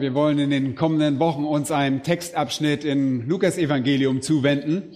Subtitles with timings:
[0.00, 4.94] Wir wollen in den kommenden Wochen uns einem Textabschnitt in Lukas Evangelium zuwenden.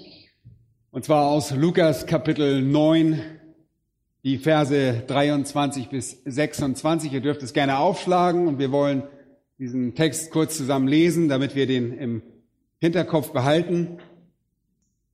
[0.90, 3.20] Und zwar aus Lukas Kapitel 9,
[4.22, 7.12] die Verse 23 bis 26.
[7.12, 9.02] Ihr dürft es gerne aufschlagen und wir wollen
[9.58, 12.22] diesen Text kurz zusammen lesen, damit wir den im
[12.80, 13.98] Hinterkopf behalten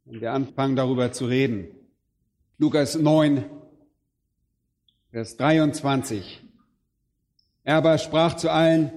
[0.05, 1.69] und wir anfangen darüber zu reden.
[2.59, 3.45] Lukas 9,
[5.11, 6.43] Vers 23.
[7.65, 8.91] Er aber sprach zu allen,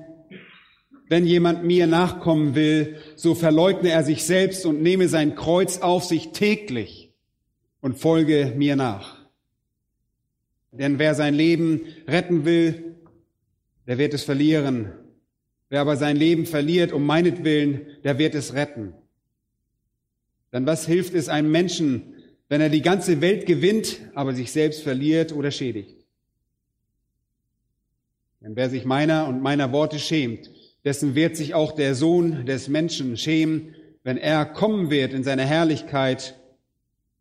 [1.12, 6.06] wenn jemand mir nachkommen will, so verleugne er sich selbst und nehme sein Kreuz auf
[6.06, 7.12] sich täglich
[7.82, 9.18] und folge mir nach.
[10.72, 12.96] Denn wer sein Leben retten will,
[13.88, 14.94] der wird es verlieren.
[15.68, 18.94] Wer aber sein Leben verliert um meinetwillen, der wird es retten.
[20.54, 22.14] Denn was hilft es einem Menschen,
[22.48, 26.06] wenn er die ganze Welt gewinnt, aber sich selbst verliert oder schädigt?
[28.40, 30.50] Denn wer sich meiner und meiner Worte schämt,
[30.84, 35.46] dessen wird sich auch der Sohn des Menschen schämen, wenn er kommen wird in seiner
[35.46, 36.40] Herrlichkeit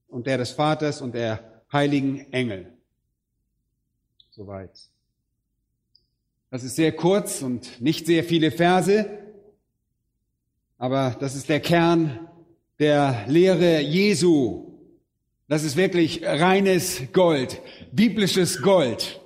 [0.09, 2.73] und der des Vaters und der heiligen Engel.
[4.31, 4.71] Soweit.
[6.51, 9.09] Das ist sehr kurz und nicht sehr viele Verse,
[10.79, 12.29] aber das ist der Kern
[12.79, 14.67] der Lehre Jesu.
[15.47, 17.61] Das ist wirklich reines Gold,
[17.93, 19.21] biblisches Gold.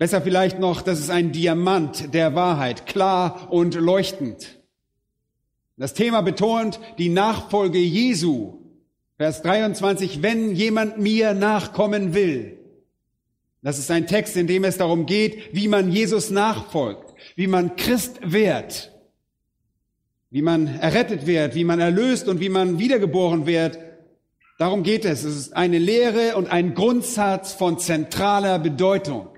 [0.00, 4.58] Besser vielleicht noch, das ist ein Diamant der Wahrheit, klar und leuchtend.
[5.76, 8.62] Das Thema betont die Nachfolge Jesu.
[9.18, 12.56] Vers 23, wenn jemand mir nachkommen will.
[13.60, 17.76] Das ist ein Text, in dem es darum geht, wie man Jesus nachfolgt, wie man
[17.76, 18.98] Christ wird,
[20.30, 23.78] wie man errettet wird, wie man erlöst und wie man wiedergeboren wird.
[24.56, 25.24] Darum geht es.
[25.24, 29.28] Es ist eine Lehre und ein Grundsatz von zentraler Bedeutung.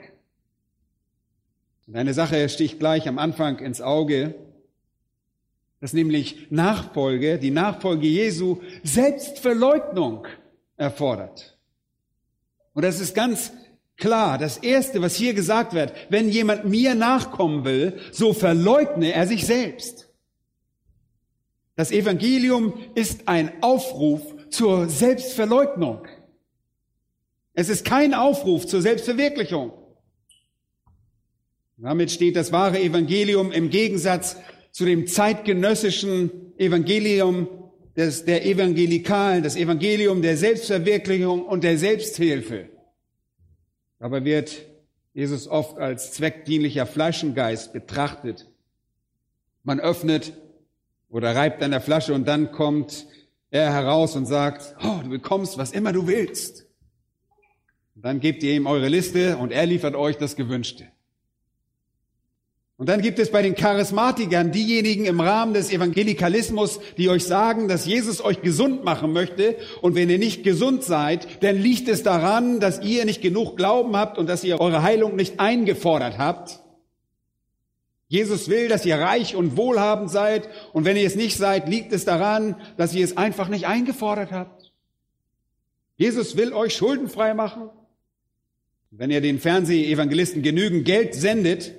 [1.86, 4.34] Und eine Sache sticht gleich am Anfang ins Auge,
[5.80, 10.26] dass nämlich Nachfolge, die Nachfolge Jesu, Selbstverleugnung
[10.76, 11.58] erfordert.
[12.72, 13.52] Und das ist ganz
[13.96, 14.38] klar.
[14.38, 19.44] Das Erste, was hier gesagt wird, wenn jemand mir nachkommen will, so verleugne er sich
[19.44, 20.08] selbst.
[21.74, 26.06] Das Evangelium ist ein Aufruf zur Selbstverleugnung.
[27.54, 29.72] Es ist kein Aufruf zur Selbstverwirklichung.
[31.82, 34.36] Damit steht das wahre Evangelium im Gegensatz
[34.70, 37.48] zu dem zeitgenössischen Evangelium
[37.96, 42.68] des, der Evangelikalen, das Evangelium der Selbstverwirklichung und der Selbsthilfe.
[43.98, 44.64] Dabei wird
[45.12, 48.48] Jesus oft als zweckdienlicher Flaschengeist betrachtet.
[49.64, 50.34] Man öffnet
[51.08, 53.08] oder reibt an der Flasche und dann kommt
[53.50, 56.64] er heraus und sagt, oh, du bekommst, was immer du willst.
[57.96, 60.91] Und dann gebt ihr ihm eure Liste und er liefert euch das Gewünschte.
[62.82, 67.68] Und dann gibt es bei den Charismatikern diejenigen im Rahmen des Evangelikalismus, die euch sagen,
[67.68, 69.54] dass Jesus euch gesund machen möchte.
[69.82, 73.96] Und wenn ihr nicht gesund seid, dann liegt es daran, dass ihr nicht genug Glauben
[73.96, 76.58] habt und dass ihr eure Heilung nicht eingefordert habt.
[78.08, 80.48] Jesus will, dass ihr reich und wohlhabend seid.
[80.72, 84.32] Und wenn ihr es nicht seid, liegt es daran, dass ihr es einfach nicht eingefordert
[84.32, 84.72] habt.
[85.98, 87.70] Jesus will euch schuldenfrei machen.
[88.90, 91.76] Wenn ihr den Fernsehevangelisten genügend Geld sendet,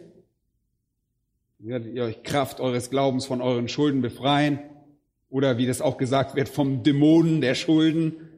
[1.66, 4.60] werdet ihr euch Kraft eures Glaubens von euren Schulden befreien.
[5.30, 8.30] Oder wie das auch gesagt wird, vom Dämonen der Schulden,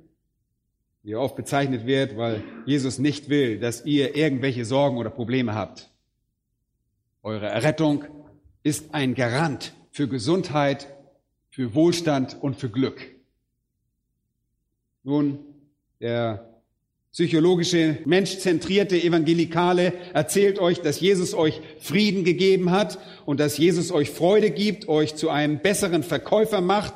[1.04, 5.92] wie oft bezeichnet wird, weil Jesus nicht will, dass ihr irgendwelche Sorgen oder Probleme habt.
[7.22, 8.06] Eure Errettung
[8.64, 10.88] ist ein Garant für Gesundheit,
[11.50, 13.02] für Wohlstand und für Glück.
[15.04, 15.40] Nun,
[16.00, 16.55] der
[17.16, 24.10] psychologische, menschzentrierte Evangelikale erzählt euch, dass Jesus euch Frieden gegeben hat und dass Jesus euch
[24.10, 26.94] Freude gibt, euch zu einem besseren Verkäufer macht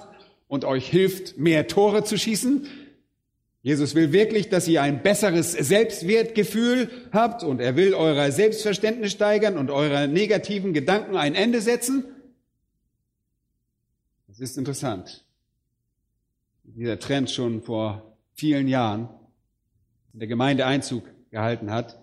[0.49, 2.67] und euch hilft, mehr Tore zu schießen.
[3.61, 9.57] Jesus will wirklich, dass ihr ein besseres Selbstwertgefühl habt und er will euer Selbstverständnis steigern
[9.57, 12.03] und eurer negativen Gedanken ein Ende setzen.
[14.27, 15.23] Das ist interessant.
[16.65, 19.07] Dieser Trend schon vor vielen Jahren
[20.19, 21.97] in der Gemeinde Einzug gehalten hat.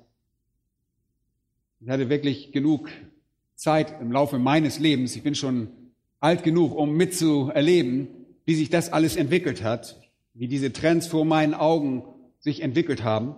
[1.80, 2.88] Ich hatte wirklich genug
[3.56, 5.14] Zeit im Laufe meines Lebens.
[5.16, 5.68] Ich bin schon
[6.18, 8.08] alt genug, um mitzuerleben,
[8.46, 10.00] wie sich das alles entwickelt hat,
[10.32, 12.04] wie diese Trends vor meinen Augen
[12.38, 13.34] sich entwickelt haben.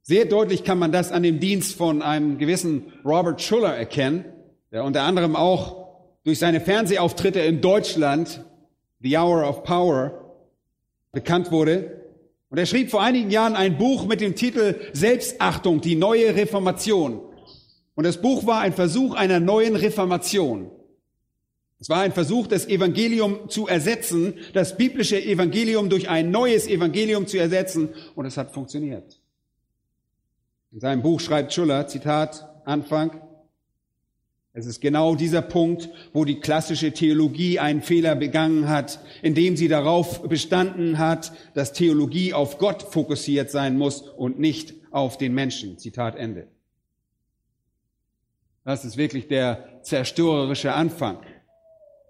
[0.00, 4.24] Sehr deutlich kann man das an dem Dienst von einem gewissen Robert Schuller erkennen,
[4.70, 5.88] der unter anderem auch
[6.24, 8.46] durch seine Fernsehauftritte in Deutschland,
[9.00, 10.38] The Hour of Power,
[11.12, 12.01] bekannt wurde.
[12.52, 17.22] Und er schrieb vor einigen Jahren ein Buch mit dem Titel Selbstachtung, die neue Reformation.
[17.94, 20.70] Und das Buch war ein Versuch einer neuen Reformation.
[21.80, 27.26] Es war ein Versuch, das Evangelium zu ersetzen, das biblische Evangelium durch ein neues Evangelium
[27.26, 27.88] zu ersetzen.
[28.14, 29.18] Und es hat funktioniert.
[30.72, 33.18] In seinem Buch schreibt Schuller, Zitat, Anfang,
[34.54, 39.68] es ist genau dieser Punkt, wo die klassische Theologie einen Fehler begangen hat, indem sie
[39.68, 45.78] darauf bestanden hat, dass Theologie auf Gott fokussiert sein muss und nicht auf den Menschen.
[45.78, 46.48] Zitat Ende.
[48.64, 51.18] Das ist wirklich der zerstörerische Anfang.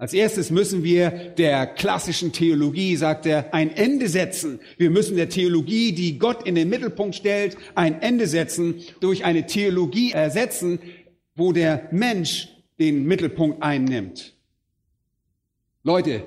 [0.02, 4.58] Als erstes müssen wir der klassischen Theologie, sagt er, ein Ende setzen.
[4.76, 9.46] Wir müssen der Theologie, die Gott in den Mittelpunkt stellt, ein Ende setzen, durch eine
[9.46, 10.80] Theologie ersetzen,
[11.34, 12.48] wo der Mensch
[12.78, 14.34] den Mittelpunkt einnimmt.
[15.82, 16.24] Leute,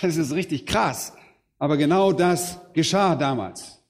[0.00, 1.12] das ist richtig krass,
[1.58, 3.82] aber genau das geschah damals.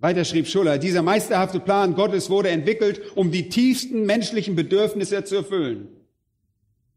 [0.00, 5.36] Weiter schrieb Schuller, dieser meisterhafte Plan Gottes wurde entwickelt, um die tiefsten menschlichen Bedürfnisse zu
[5.36, 5.88] erfüllen.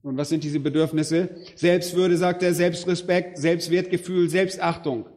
[0.03, 1.29] Und was sind diese Bedürfnisse?
[1.55, 5.07] Selbstwürde, sagt er, Selbstrespekt, Selbstwertgefühl, Selbstachtung.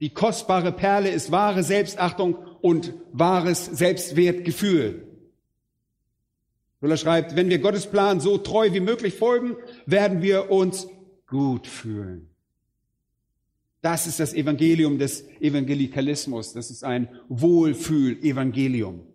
[0.00, 5.07] Die kostbare Perle ist wahre Selbstachtung und wahres Selbstwertgefühl.
[6.80, 10.86] Müller schreibt, wenn wir Gottes Plan so treu wie möglich folgen, werden wir uns
[11.26, 12.28] gut fühlen.
[13.80, 16.52] Das ist das Evangelium des Evangelikalismus.
[16.52, 19.06] Das ist ein Wohlfühl-Evangelium.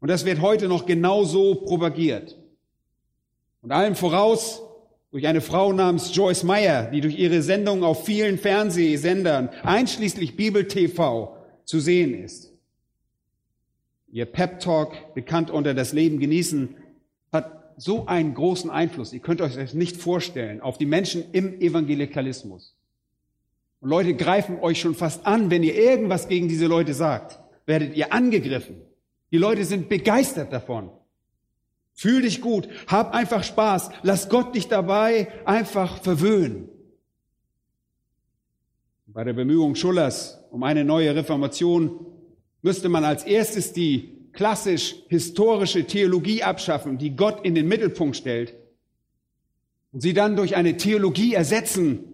[0.00, 2.38] Und das wird heute noch genauso propagiert.
[3.62, 4.62] Und allem voraus
[5.10, 10.66] durch eine Frau namens Joyce Meyer, die durch ihre Sendung auf vielen Fernsehsendern, einschließlich Bibel
[10.66, 12.52] TV, zu sehen ist.
[14.10, 16.76] Ihr Pep Talk, bekannt unter das Leben genießen,
[17.76, 19.12] so einen großen Einfluss.
[19.12, 22.76] Ihr könnt euch das nicht vorstellen auf die Menschen im Evangelikalismus.
[23.80, 27.96] Und Leute greifen euch schon fast an, wenn ihr irgendwas gegen diese Leute sagt, werdet
[27.96, 28.80] ihr angegriffen.
[29.30, 30.90] Die Leute sind begeistert davon.
[31.92, 36.68] Fühl dich gut, hab einfach Spaß, lass Gott dich dabei einfach verwöhnen.
[39.06, 42.06] Bei der Bemühung Schullers um eine neue Reformation
[42.62, 48.54] müsste man als erstes die klassisch historische Theologie abschaffen, die Gott in den Mittelpunkt stellt
[49.92, 52.04] und sie dann durch eine Theologie ersetzen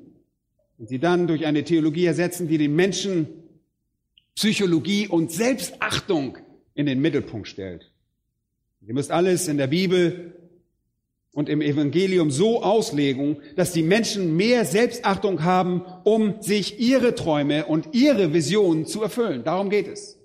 [0.78, 3.26] und sie dann durch eine Theologie ersetzen, die den Menschen
[4.34, 6.38] Psychologie und Selbstachtung
[6.75, 7.90] in den Mittelpunkt stellt.
[8.87, 10.34] Ihr müsst alles in der Bibel
[11.32, 17.66] und im Evangelium so auslegen, dass die Menschen mehr Selbstachtung haben, um sich ihre Träume
[17.66, 19.44] und ihre Visionen zu erfüllen.
[19.44, 20.19] Darum geht es.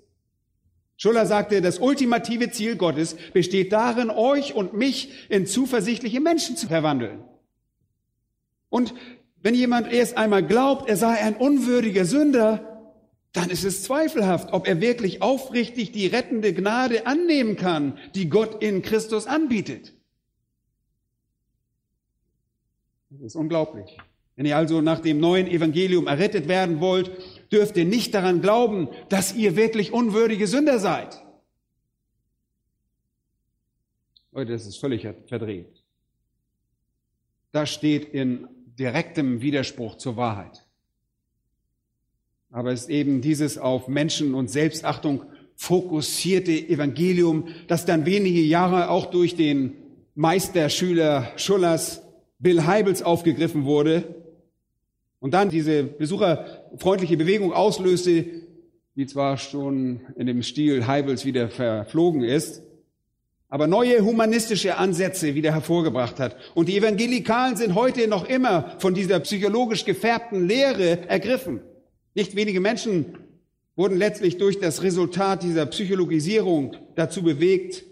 [0.96, 6.68] Schuller sagte, das ultimative Ziel Gottes besteht darin, euch und mich in zuversichtliche Menschen zu
[6.68, 7.22] verwandeln.
[8.70, 8.94] Und
[9.42, 12.76] wenn jemand erst einmal glaubt, er sei ein unwürdiger Sünder,
[13.32, 18.62] dann ist es zweifelhaft, ob er wirklich aufrichtig die rettende Gnade annehmen kann, die Gott
[18.62, 19.92] in Christus anbietet.
[23.10, 23.98] Das ist unglaublich.
[24.36, 27.10] Wenn ihr also nach dem neuen Evangelium errettet werden wollt,
[27.52, 31.22] dürft ihr nicht daran glauben, dass ihr wirklich unwürdige Sünder seid.
[34.32, 35.82] Leute, das ist völlig verdreht.
[37.52, 38.48] Das steht in
[38.78, 40.66] direktem Widerspruch zur Wahrheit.
[42.50, 45.24] Aber es ist eben dieses auf Menschen und Selbstachtung
[45.54, 49.72] fokussierte Evangelium, das dann wenige Jahre auch durch den
[50.14, 52.02] Meisterschüler Schullers
[52.38, 54.25] Bill Heibels aufgegriffen wurde
[55.26, 58.26] und dann diese besucherfreundliche Bewegung auslöste,
[58.94, 62.62] die zwar schon in dem Stil Heibels wieder verflogen ist,
[63.48, 66.36] aber neue humanistische Ansätze wieder hervorgebracht hat.
[66.54, 71.58] Und die Evangelikalen sind heute noch immer von dieser psychologisch gefärbten Lehre ergriffen.
[72.14, 73.18] Nicht wenige Menschen
[73.74, 77.82] wurden letztlich durch das Resultat dieser Psychologisierung dazu bewegt,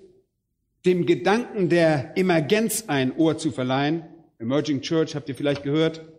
[0.86, 4.04] dem Gedanken der Emergenz ein Ohr zu verleihen.
[4.38, 6.13] Emerging Church habt ihr vielleicht gehört.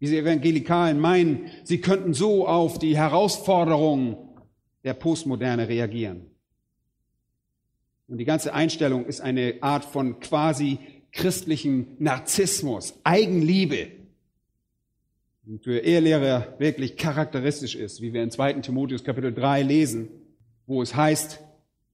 [0.00, 4.16] Diese Evangelikalen meinen, sie könnten so auf die Herausforderungen
[4.84, 6.26] der Postmoderne reagieren.
[8.06, 10.78] Und die ganze Einstellung ist eine Art von quasi
[11.12, 13.88] christlichen Narzissmus, Eigenliebe,
[15.62, 18.54] für Ehelehrer wirklich charakteristisch ist, wie wir in 2.
[18.54, 20.08] Timotheus Kapitel 3 lesen,
[20.66, 21.40] wo es heißt,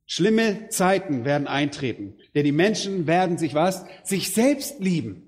[0.06, 3.86] Schlimme Zeiten werden eintreten, denn die Menschen werden sich was?
[4.02, 5.23] Sich selbst lieben.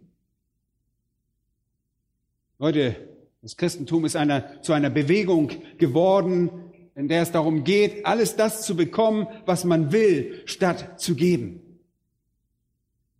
[2.59, 2.97] Leute,
[3.43, 8.65] das Christentum ist einer, zu einer Bewegung geworden, in der es darum geht, alles das
[8.65, 11.61] zu bekommen, was man will, statt zu geben.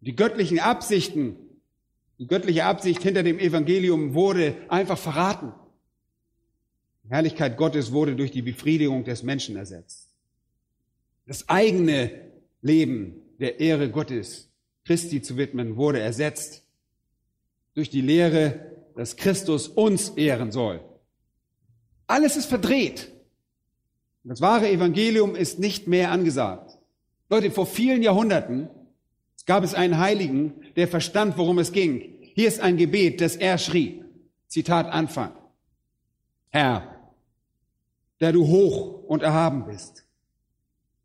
[0.01, 1.37] Die göttlichen Absichten,
[2.19, 5.53] die göttliche Absicht hinter dem Evangelium wurde einfach verraten.
[7.05, 10.09] Die Herrlichkeit Gottes wurde durch die Befriedigung des Menschen ersetzt.
[11.27, 12.11] Das eigene
[12.63, 14.51] Leben der Ehre Gottes,
[14.85, 16.65] Christi zu widmen, wurde ersetzt
[17.75, 20.81] durch die Lehre, dass Christus uns ehren soll.
[22.07, 23.13] Alles ist verdreht.
[24.25, 26.79] Das wahre Evangelium ist nicht mehr angesagt.
[27.29, 28.69] Leute, vor vielen Jahrhunderten
[29.45, 32.19] gab es einen Heiligen, der verstand, worum es ging.
[32.35, 34.05] Hier ist ein Gebet, das er schrieb.
[34.49, 35.33] Zitat Anfang.
[36.49, 37.13] Herr,
[38.21, 40.07] der du hoch und erhaben bist,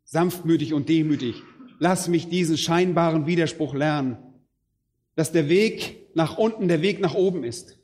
[0.04, 1.42] sanftmütig und demütig,
[1.78, 4.16] lass mich diesen scheinbaren Widerspruch lernen,
[5.14, 7.78] dass der Weg nach unten der Weg nach oben ist,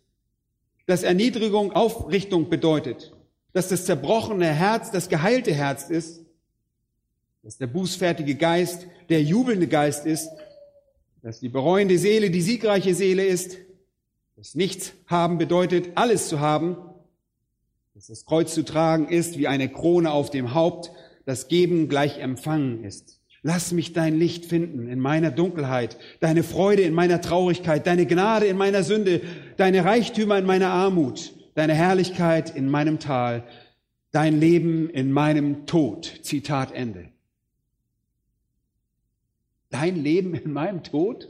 [0.88, 3.12] dass Erniedrigung Aufrichtung bedeutet,
[3.52, 6.24] dass das zerbrochene Herz das geheilte Herz ist,
[7.42, 10.30] dass der bußfertige Geist der jubelnde Geist ist,
[11.22, 13.58] dass die bereuende Seele die siegreiche Seele ist,
[14.36, 16.78] dass nichts haben bedeutet, alles zu haben,
[17.94, 20.90] dass das Kreuz zu tragen ist wie eine Krone auf dem Haupt,
[21.26, 23.17] das Geben gleich Empfangen ist.
[23.42, 28.46] Lass mich dein Licht finden in meiner Dunkelheit, deine Freude in meiner Traurigkeit, deine Gnade
[28.46, 29.20] in meiner Sünde,
[29.56, 33.44] deine Reichtümer in meiner Armut, deine Herrlichkeit in meinem Tal,
[34.10, 36.20] dein Leben in meinem Tod.
[36.22, 37.10] Zitat Ende.
[39.70, 41.28] Dein Leben in meinem Tod?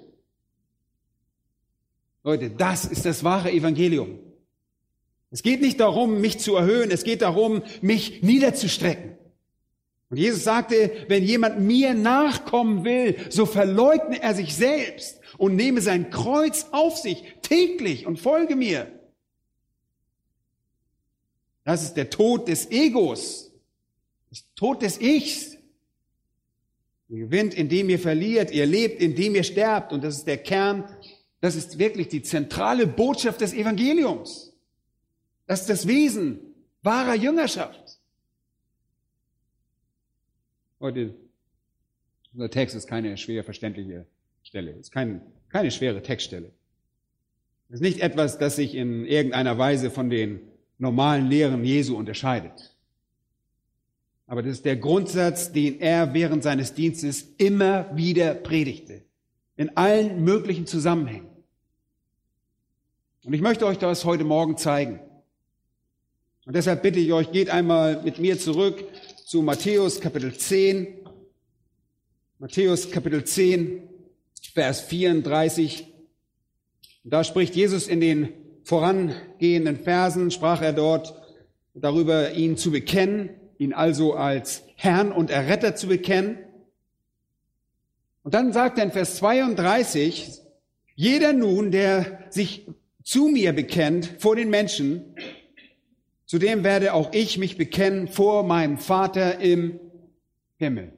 [2.24, 4.18] Leute, das ist das wahre Evangelium.
[5.30, 9.18] Es geht nicht darum, mich zu erhöhen, es geht darum, mich niederzustrecken.
[10.10, 15.80] Und Jesus sagte, wenn jemand mir nachkommen will, so verleugne er sich selbst und nehme
[15.80, 18.90] sein Kreuz auf sich täglich und folge mir.
[21.64, 23.52] Das ist der Tod des Egos,
[24.30, 25.58] das Tod des Ichs.
[27.10, 29.92] Ihr gewinnt, indem ihr verliert, ihr lebt, indem ihr sterbt.
[29.92, 30.84] Und das ist der Kern,
[31.40, 34.54] das ist wirklich die zentrale Botschaft des Evangeliums.
[35.46, 36.40] Das ist das Wesen
[36.82, 37.97] wahrer Jüngerschaft.
[40.80, 41.12] Heute,
[42.32, 44.06] unser Text ist keine schwer verständliche
[44.44, 46.52] Stelle, ist kein, keine schwere Textstelle.
[47.68, 50.40] Es ist nicht etwas, das sich in irgendeiner Weise von den
[50.78, 52.76] normalen Lehren Jesu unterscheidet.
[54.28, 59.02] Aber das ist der Grundsatz, den er während seines Dienstes immer wieder predigte.
[59.56, 61.28] In allen möglichen Zusammenhängen.
[63.24, 65.00] Und ich möchte euch das heute Morgen zeigen.
[66.46, 68.84] Und deshalb bitte ich euch, geht einmal mit mir zurück
[69.28, 70.86] zu Matthäus Kapitel 10.
[72.38, 73.86] Matthäus Kapitel 10,
[74.54, 75.86] Vers 34.
[77.04, 78.32] Da spricht Jesus in den
[78.64, 81.14] vorangehenden Versen, sprach er dort
[81.74, 86.38] darüber, ihn zu bekennen, ihn also als Herrn und Erretter zu bekennen.
[88.22, 90.40] Und dann sagt er in Vers 32,
[90.94, 92.66] jeder nun, der sich
[93.04, 95.14] zu mir bekennt vor den Menschen,
[96.28, 99.80] Zudem werde auch ich mich bekennen vor meinem Vater im
[100.58, 100.92] Himmel.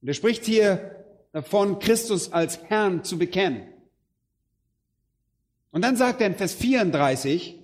[0.00, 3.68] Und er spricht hier davon, Christus als Herrn zu bekennen.
[5.72, 7.56] Und dann sagt er in Vers 34,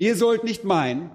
[0.00, 1.12] ihr sollt nicht meinen,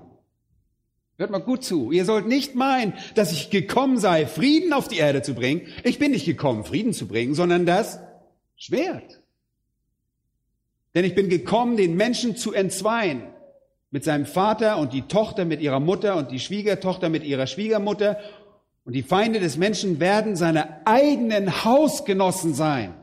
[1.17, 4.99] hört mal gut zu, ihr sollt nicht meinen, dass ich gekommen sei, Frieden auf die
[4.99, 5.67] Erde zu bringen.
[5.83, 7.99] Ich bin nicht gekommen, Frieden zu bringen, sondern das
[8.55, 9.21] Schwert.
[10.93, 13.34] Denn ich bin gekommen, den Menschen zu entzweien
[13.95, 18.19] mit seinem Vater und die Tochter mit ihrer Mutter und die Schwiegertochter mit ihrer Schwiegermutter.
[18.83, 22.93] Und die Feinde des Menschen werden seine eigenen Hausgenossen sein.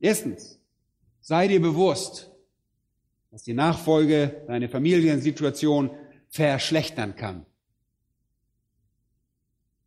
[0.00, 0.60] Erstens,
[1.22, 2.30] sei dir bewusst,
[3.30, 5.90] dass die Nachfolge deine Familiensituation
[6.28, 7.46] verschlechtern kann.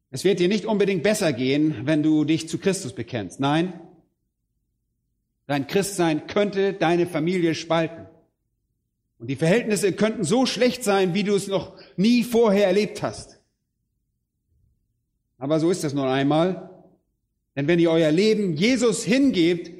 [0.10, 3.40] Es wird dir nicht unbedingt besser gehen, wenn du dich zu Christus bekennst.
[3.40, 3.80] Nein,
[5.46, 8.05] dein Christsein könnte deine Familie spalten.
[9.26, 13.40] Und die Verhältnisse könnten so schlecht sein, wie du es noch nie vorher erlebt hast.
[15.40, 16.70] Aber so ist das nun einmal.
[17.56, 19.72] Denn wenn ihr euer Leben Jesus hingebt,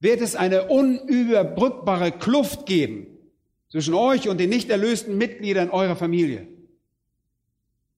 [0.00, 3.06] wird es eine unüberbrückbare Kluft geben
[3.70, 6.46] zwischen euch und den nicht erlösten Mitgliedern eurer Familie.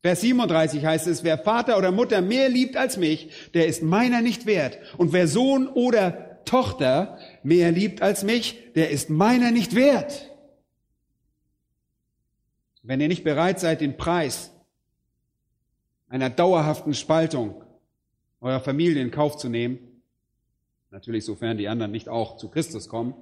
[0.03, 4.21] Vers 37 heißt es, wer Vater oder Mutter mehr liebt als mich, der ist meiner
[4.21, 4.79] nicht wert.
[4.99, 10.29] Und wer Sohn oder Tochter mehr liebt als mich, der ist meiner nicht wert.
[12.83, 14.51] Wenn ihr nicht bereit seid, den Preis
[16.09, 17.63] einer dauerhaften Spaltung
[18.41, 19.79] eurer Familie in Kauf zu nehmen,
[20.91, 23.15] natürlich sofern die anderen nicht auch zu Christus kommen,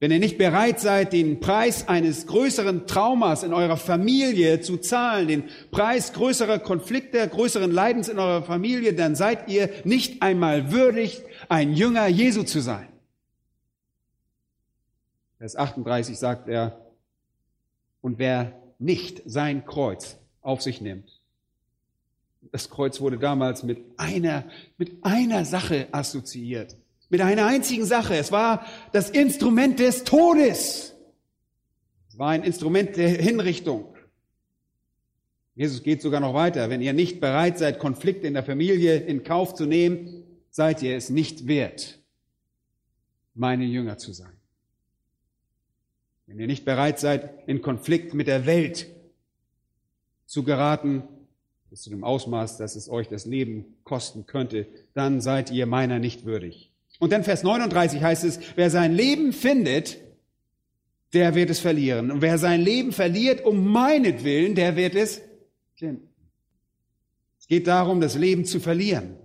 [0.00, 5.26] wenn ihr nicht bereit seid, den Preis eines größeren Traumas in eurer Familie zu zahlen,
[5.26, 11.24] den Preis größerer Konflikte, größeren Leidens in eurer Familie, dann seid ihr nicht einmal würdig,
[11.48, 12.86] ein Jünger Jesu zu sein.
[15.38, 16.78] Vers 38 sagt er,
[18.00, 21.18] und wer nicht sein Kreuz auf sich nimmt,
[22.52, 24.44] das Kreuz wurde damals mit einer,
[24.76, 26.76] mit einer Sache assoziiert.
[27.10, 28.16] Mit einer einzigen Sache.
[28.16, 30.94] Es war das Instrument des Todes.
[32.08, 33.94] Es war ein Instrument der Hinrichtung.
[35.54, 36.70] Jesus geht sogar noch weiter.
[36.70, 40.96] Wenn ihr nicht bereit seid, Konflikte in der Familie in Kauf zu nehmen, seid ihr
[40.96, 41.98] es nicht wert,
[43.34, 44.37] meine Jünger zu sein.
[46.28, 48.86] Wenn ihr nicht bereit seid, in Konflikt mit der Welt
[50.26, 51.02] zu geraten,
[51.70, 55.98] bis zu dem Ausmaß, dass es euch das Leben kosten könnte, dann seid ihr meiner
[55.98, 56.70] nicht würdig.
[56.98, 59.96] Und dann Vers 39 heißt es, wer sein Leben findet,
[61.14, 62.10] der wird es verlieren.
[62.10, 65.22] Und wer sein Leben verliert um meinetwillen, der wird es
[65.76, 66.08] finden.
[67.40, 69.16] Es geht darum, das Leben zu verlieren.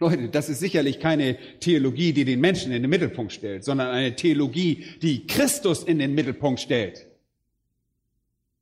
[0.00, 4.16] Leute, das ist sicherlich keine Theologie, die den Menschen in den Mittelpunkt stellt, sondern eine
[4.16, 7.06] Theologie, die Christus in den Mittelpunkt stellt.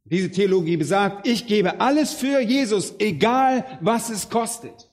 [0.04, 4.90] Diese Theologie besagt, ich gebe alles für Jesus, egal was es kostet.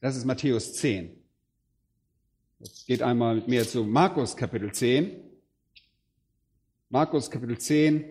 [0.00, 1.10] Das ist Matthäus 10.
[2.60, 5.10] Jetzt geht einmal mit mir zu Markus Kapitel 10.
[6.88, 8.04] Markus Kapitel 10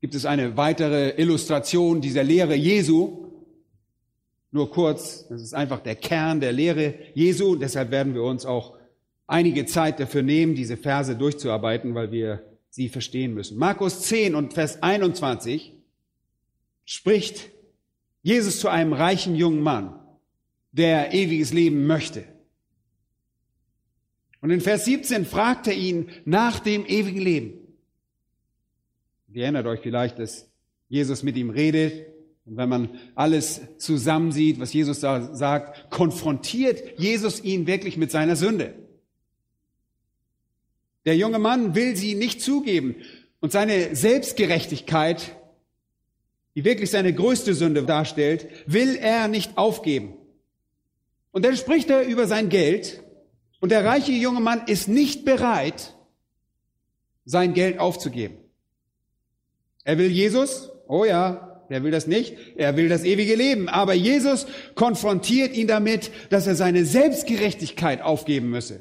[0.00, 3.27] gibt es eine weitere Illustration dieser Lehre Jesu.
[4.50, 7.56] Nur kurz, das ist einfach der Kern der Lehre Jesu.
[7.56, 8.76] Deshalb werden wir uns auch
[9.26, 13.58] einige Zeit dafür nehmen, diese Verse durchzuarbeiten, weil wir sie verstehen müssen.
[13.58, 15.74] Markus 10 und Vers 21
[16.84, 17.50] spricht
[18.22, 19.98] Jesus zu einem reichen jungen Mann
[20.72, 22.24] der ewiges Leben möchte.
[24.40, 27.58] Und in Vers 17 fragt er ihn nach dem ewigen Leben.
[29.32, 30.48] Ihr erinnert euch vielleicht, dass
[30.88, 32.06] Jesus mit ihm redet.
[32.48, 38.36] Und wenn man alles zusammensieht, was Jesus da sagt, konfrontiert Jesus ihn wirklich mit seiner
[38.36, 38.74] Sünde.
[41.04, 42.96] Der junge Mann will sie nicht zugeben.
[43.40, 45.36] Und seine Selbstgerechtigkeit,
[46.54, 50.14] die wirklich seine größte Sünde darstellt, will er nicht aufgeben.
[51.30, 53.04] Und dann spricht er über sein Geld
[53.60, 55.94] und der reiche junge Mann ist nicht bereit,
[57.26, 58.38] sein Geld aufzugeben.
[59.84, 63.94] Er will Jesus, oh ja, er will das nicht, er will das ewige Leben, aber
[63.94, 68.80] Jesus konfrontiert ihn damit, dass er seine Selbstgerechtigkeit aufgeben müsse.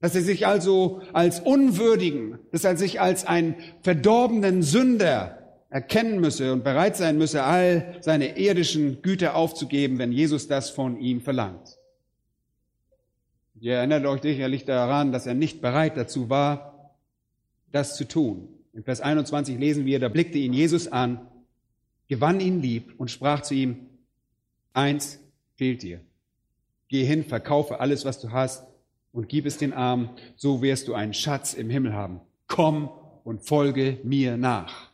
[0.00, 6.52] Dass er sich also als unwürdigen, dass er sich als einen verdorbenen Sünder erkennen müsse
[6.52, 11.78] und bereit sein müsse, all seine irdischen Güter aufzugeben, wenn Jesus das von ihm verlangt.
[13.60, 16.96] Ihr erinnert euch sicherlich daran, dass er nicht bereit dazu war,
[17.72, 18.48] das zu tun.
[18.72, 21.26] In Vers 21 lesen wir, da blickte ihn Jesus an,
[22.10, 23.88] gewann ihn lieb und sprach zu ihm,
[24.72, 25.20] eins
[25.54, 26.00] fehlt dir.
[26.88, 28.66] Geh hin, verkaufe alles, was du hast
[29.12, 32.20] und gib es den Armen, so wirst du einen Schatz im Himmel haben.
[32.48, 32.90] Komm
[33.22, 34.90] und folge mir nach.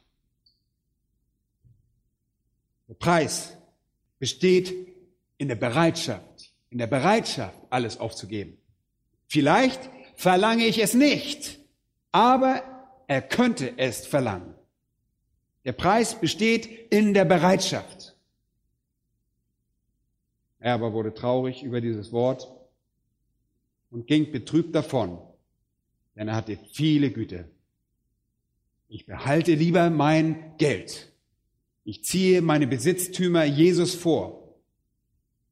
[2.87, 3.57] Der Preis
[4.18, 4.74] besteht
[5.38, 8.59] in der Bereitschaft, in der Bereitschaft, alles aufzugeben.
[9.26, 9.81] Vielleicht
[10.16, 11.61] verlange ich es nicht,
[12.12, 12.62] aber
[13.07, 14.56] er könnte es verlangen.
[15.66, 18.16] Der Preis besteht in der Bereitschaft.
[20.59, 22.50] Er aber wurde traurig über dieses Wort
[23.90, 25.18] und ging betrübt davon,
[26.14, 27.44] denn er hatte viele Güter.
[28.88, 31.12] Ich behalte lieber mein Geld
[31.87, 34.59] ich ziehe meine Besitztümer Jesus vor.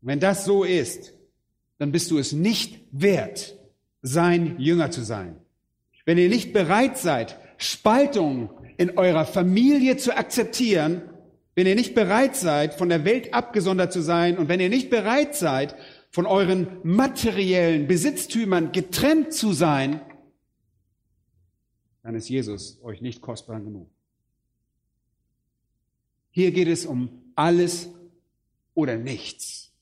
[0.02, 1.14] Und wenn das so ist,
[1.78, 3.56] dann bist du es nicht wert,
[4.02, 5.36] sein Jünger zu sein.
[6.04, 11.02] Wenn ihr nicht bereit seid, Spaltung in eurer Familie zu akzeptieren,
[11.54, 14.90] wenn ihr nicht bereit seid, von der Welt abgesondert zu sein und wenn ihr nicht
[14.90, 15.76] bereit seid,
[16.10, 20.00] von euren materiellen Besitztümern getrennt zu sein,
[22.02, 23.88] dann ist Jesus euch nicht kostbar genug.
[26.30, 27.88] Hier geht es um alles
[28.74, 29.72] oder nichts.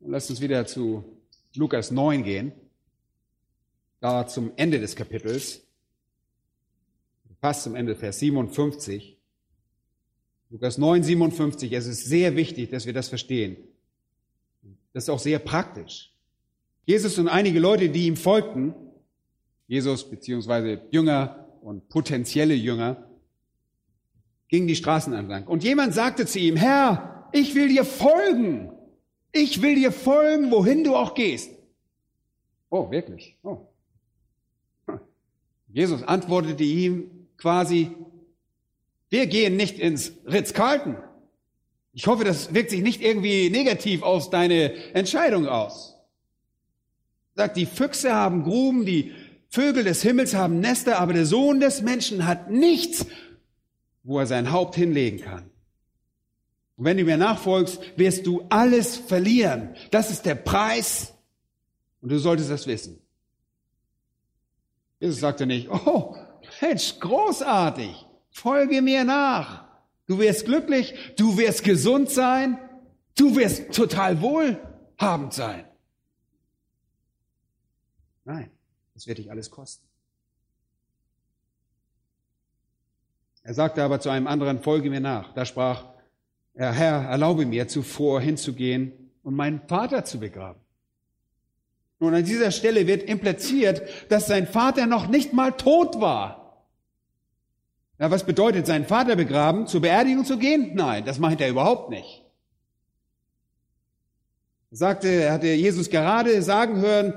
[0.00, 1.04] Und lasst uns wieder zu
[1.54, 2.52] Lukas 9 gehen,
[4.00, 5.62] da zum Ende des Kapitels,
[7.40, 9.18] fast zum Ende, Vers 57.
[10.50, 13.56] Lukas 9, 57, es ist sehr wichtig, dass wir das verstehen.
[14.92, 16.12] Das ist auch sehr praktisch.
[16.84, 18.74] Jesus und einige Leute, die ihm folgten,
[19.68, 23.08] Jesus beziehungsweise Jünger und potenzielle Jünger,
[24.48, 25.46] ging die Straßen entlang.
[25.46, 28.72] Und jemand sagte zu ihm, Herr, ich will dir folgen.
[29.30, 31.52] Ich will dir folgen, wohin du auch gehst.
[32.68, 33.36] Oh, wirklich?
[33.44, 33.68] Oh.
[35.68, 37.90] Jesus antwortete ihm quasi,
[39.08, 40.96] wir gehen nicht ins Ritz-Carlton.
[41.92, 45.96] Ich hoffe, das wirkt sich nicht irgendwie negativ aus deine Entscheidung aus.
[47.34, 49.12] Sagt, die Füchse haben Gruben, die
[49.48, 53.06] Vögel des Himmels haben Nester, aber der Sohn des Menschen hat nichts,
[54.04, 55.50] wo er sein Haupt hinlegen kann.
[56.76, 59.74] Und wenn du mir nachfolgst, wirst du alles verlieren.
[59.90, 61.14] Das ist der Preis.
[62.00, 63.00] Und du solltest das wissen.
[65.00, 66.16] Jesus sagte nicht, oh,
[66.60, 69.64] Mensch, großartig, folge mir nach.
[70.06, 72.58] Du wirst glücklich, du wirst gesund sein,
[73.16, 75.64] du wirst total wohlhabend sein.
[78.24, 78.50] Nein,
[78.94, 79.86] das wird dich alles kosten.
[83.42, 85.32] Er sagte aber zu einem anderen, folge mir nach.
[85.32, 85.84] Da sprach
[86.54, 90.60] er, Herr, erlaube mir zuvor hinzugehen und meinen Vater zu begraben.
[92.00, 96.66] Nun, an dieser Stelle wird impliziert, dass sein Vater noch nicht mal tot war.
[97.98, 100.72] Ja, was bedeutet, seinen Vater begraben, zur Beerdigung zu gehen?
[100.74, 102.24] Nein, das meint er überhaupt nicht.
[104.70, 107.12] Er sagte, er hatte Jesus gerade sagen hören,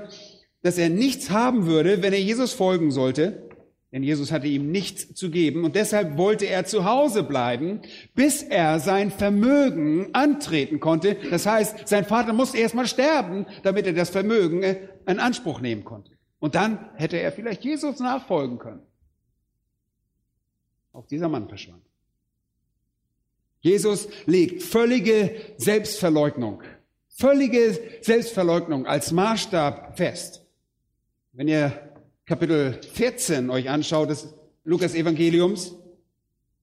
[0.60, 3.48] dass er nichts haben würde, wenn er Jesus folgen sollte.
[3.94, 7.80] Denn Jesus hatte ihm nichts zu geben und deshalb wollte er zu Hause bleiben,
[8.16, 11.14] bis er sein Vermögen antreten konnte.
[11.30, 15.84] Das heißt, sein Vater musste erstmal sterben, damit er das Vermögen äh, in Anspruch nehmen
[15.84, 16.10] konnte.
[16.40, 18.82] Und dann hätte er vielleicht Jesus nachfolgen können.
[20.92, 21.84] Auch dieser Mann verschwand.
[23.60, 26.64] Jesus legt völlige Selbstverleugnung,
[27.10, 30.44] völlige Selbstverleugnung als Maßstab fest.
[31.32, 31.93] Wenn ihr
[32.26, 34.32] Kapitel 14 euch anschaut des
[34.64, 35.74] Lukas Evangeliums,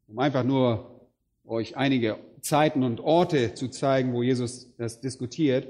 [0.08, 1.08] um einfach nur
[1.46, 5.68] euch einige Zeiten und Orte zu zeigen, wo Jesus das diskutiert,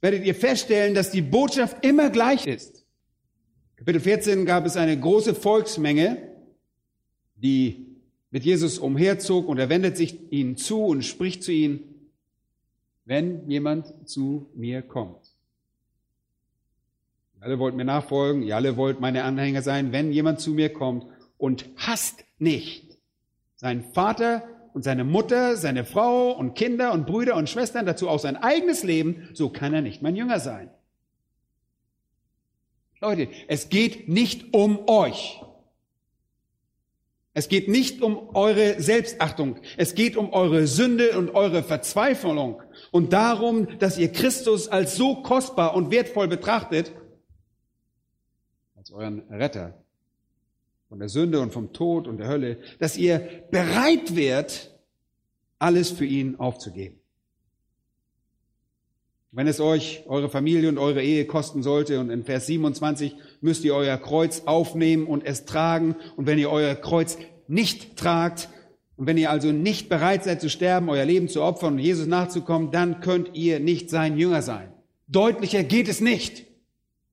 [0.00, 2.86] werdet ihr feststellen, dass die Botschaft immer gleich ist.
[3.76, 6.16] Kapitel 14 gab es eine große Volksmenge,
[7.34, 7.98] die
[8.30, 12.08] mit Jesus umherzog und er wendet sich ihnen zu und spricht zu ihnen,
[13.04, 15.25] wenn jemand zu mir kommt
[17.40, 21.06] alle wollt mir nachfolgen, ihr alle wollt meine Anhänger sein, wenn jemand zu mir kommt
[21.38, 22.98] und hasst nicht
[23.56, 24.42] seinen Vater
[24.74, 28.82] und seine Mutter, seine Frau und Kinder und Brüder und Schwestern, dazu auch sein eigenes
[28.82, 30.70] Leben, so kann er nicht mein Jünger sein.
[33.00, 35.40] Leute, es geht nicht um euch.
[37.34, 39.56] Es geht nicht um eure Selbstachtung.
[39.76, 45.16] Es geht um eure Sünde und eure Verzweiflung und darum, dass ihr Christus als so
[45.16, 46.92] kostbar und wertvoll betrachtet,
[48.96, 49.74] euren Retter
[50.88, 53.18] von der Sünde und vom Tod und der Hölle, dass ihr
[53.50, 54.74] bereit wärt,
[55.58, 56.98] alles für ihn aufzugeben.
[59.32, 63.64] Wenn es euch eure Familie und eure Ehe kosten sollte, und in Vers 27 müsst
[63.64, 68.48] ihr euer Kreuz aufnehmen und es tragen, und wenn ihr euer Kreuz nicht tragt,
[68.96, 72.06] und wenn ihr also nicht bereit seid zu sterben, euer Leben zu opfern und Jesus
[72.06, 74.72] nachzukommen, dann könnt ihr nicht sein Jünger sein.
[75.06, 76.46] Deutlicher geht es nicht.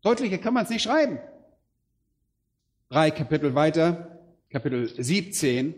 [0.01, 1.19] Deutlicher kann man es nicht schreiben
[2.93, 4.19] drei Kapitel weiter,
[4.51, 5.73] Kapitel 17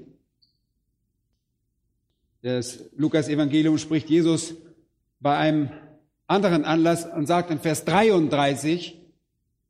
[2.44, 4.56] des Lukas-Evangelium spricht Jesus
[5.22, 5.70] bei einem
[6.28, 9.00] anderen Anlass und sagt in Vers 33,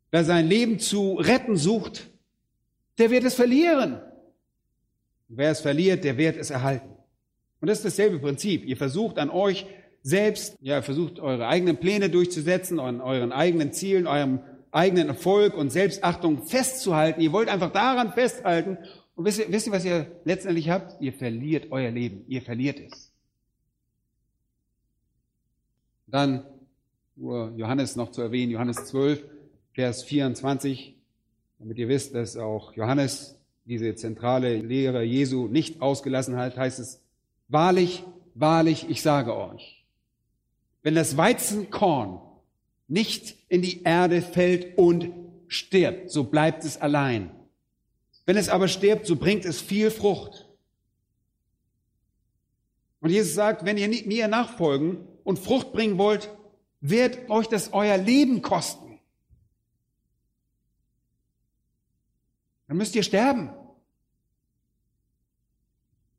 [0.10, 2.08] wer sein Leben zu retten sucht,
[2.98, 4.02] der wird es verlieren.
[5.28, 6.90] Wer es verliert, der wird es erhalten.
[7.62, 8.66] Und das ist dasselbe Prinzip.
[8.66, 9.68] Ihr versucht an euch
[10.02, 14.40] selbst, ja, versucht eure eigenen Pläne durchzusetzen, an euren eigenen Zielen, eurem
[14.76, 17.22] eigenen Erfolg und Selbstachtung festzuhalten.
[17.22, 18.78] Ihr wollt einfach daran festhalten.
[19.16, 21.02] Und wisst ihr, wisst ihr, was ihr letztendlich habt?
[21.02, 22.26] Ihr verliert euer Leben.
[22.28, 23.12] Ihr verliert es.
[26.08, 26.44] Dann
[27.16, 29.24] nur Johannes noch zu erwähnen, Johannes 12,
[29.74, 30.96] Vers 24,
[31.60, 37.02] damit ihr wisst, dass auch Johannes diese zentrale Lehre Jesu nicht ausgelassen hat, heißt es,
[37.48, 39.86] wahrlich, wahrlich, ich sage euch,
[40.84, 42.20] wenn das Weizenkorn
[42.88, 45.12] nicht in die Erde fällt und
[45.48, 47.32] stirbt, so bleibt es allein.
[48.26, 50.48] Wenn es aber stirbt, so bringt es viel Frucht.
[53.02, 56.30] Und Jesus sagt, wenn ihr mir nachfolgen und Frucht bringen wollt,
[56.82, 59.00] wird euch das euer Leben kosten.
[62.68, 63.52] Dann müsst ihr sterben.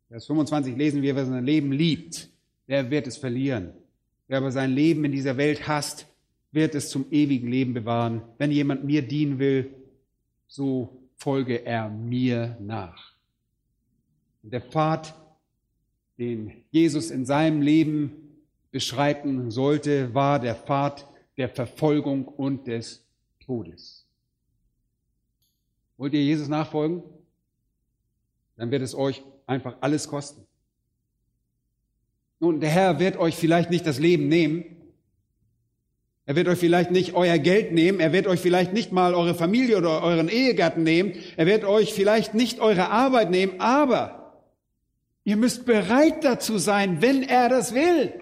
[0.08, 2.30] Vers 25 lesen wir, wer sein Leben liebt,
[2.68, 3.72] der wird es verlieren.
[4.28, 6.06] Wer aber sein Leben in dieser Welt hasst,
[6.52, 8.22] wird es zum ewigen Leben bewahren.
[8.38, 9.74] Wenn jemand mir dienen will,
[10.46, 13.14] so folge er mir nach.
[14.42, 15.14] Und der Pfad,
[16.18, 18.12] den Jesus in seinem Leben
[18.70, 21.06] beschreiten sollte, war der Pfad
[21.36, 23.04] der Verfolgung und des
[23.40, 24.06] Todes.
[25.96, 27.02] Wollt ihr Jesus nachfolgen?
[28.56, 30.46] Dann wird es euch einfach alles kosten.
[32.38, 34.75] Nun, der Herr wird euch vielleicht nicht das Leben nehmen.
[36.26, 38.00] Er wird euch vielleicht nicht euer Geld nehmen.
[38.00, 41.12] Er wird euch vielleicht nicht mal eure Familie oder euren Ehegatten nehmen.
[41.36, 43.60] Er wird euch vielleicht nicht eure Arbeit nehmen.
[43.60, 44.42] Aber
[45.22, 48.12] ihr müsst bereit dazu sein, wenn er das will.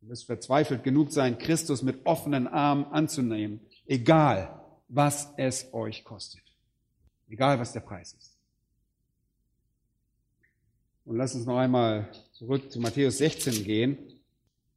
[0.00, 3.60] Ihr müsst verzweifelt genug sein, Christus mit offenen Armen anzunehmen.
[3.86, 6.42] Egal, was es euch kostet.
[7.28, 8.38] Egal, was der Preis ist.
[11.04, 13.98] Und lass uns noch einmal zurück zu Matthäus 16 gehen,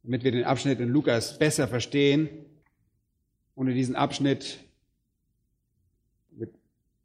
[0.04, 2.28] damit wir den Abschnitt in Lukas besser verstehen.
[3.56, 4.58] Ohne diesen Abschnitt
[6.30, 6.50] mit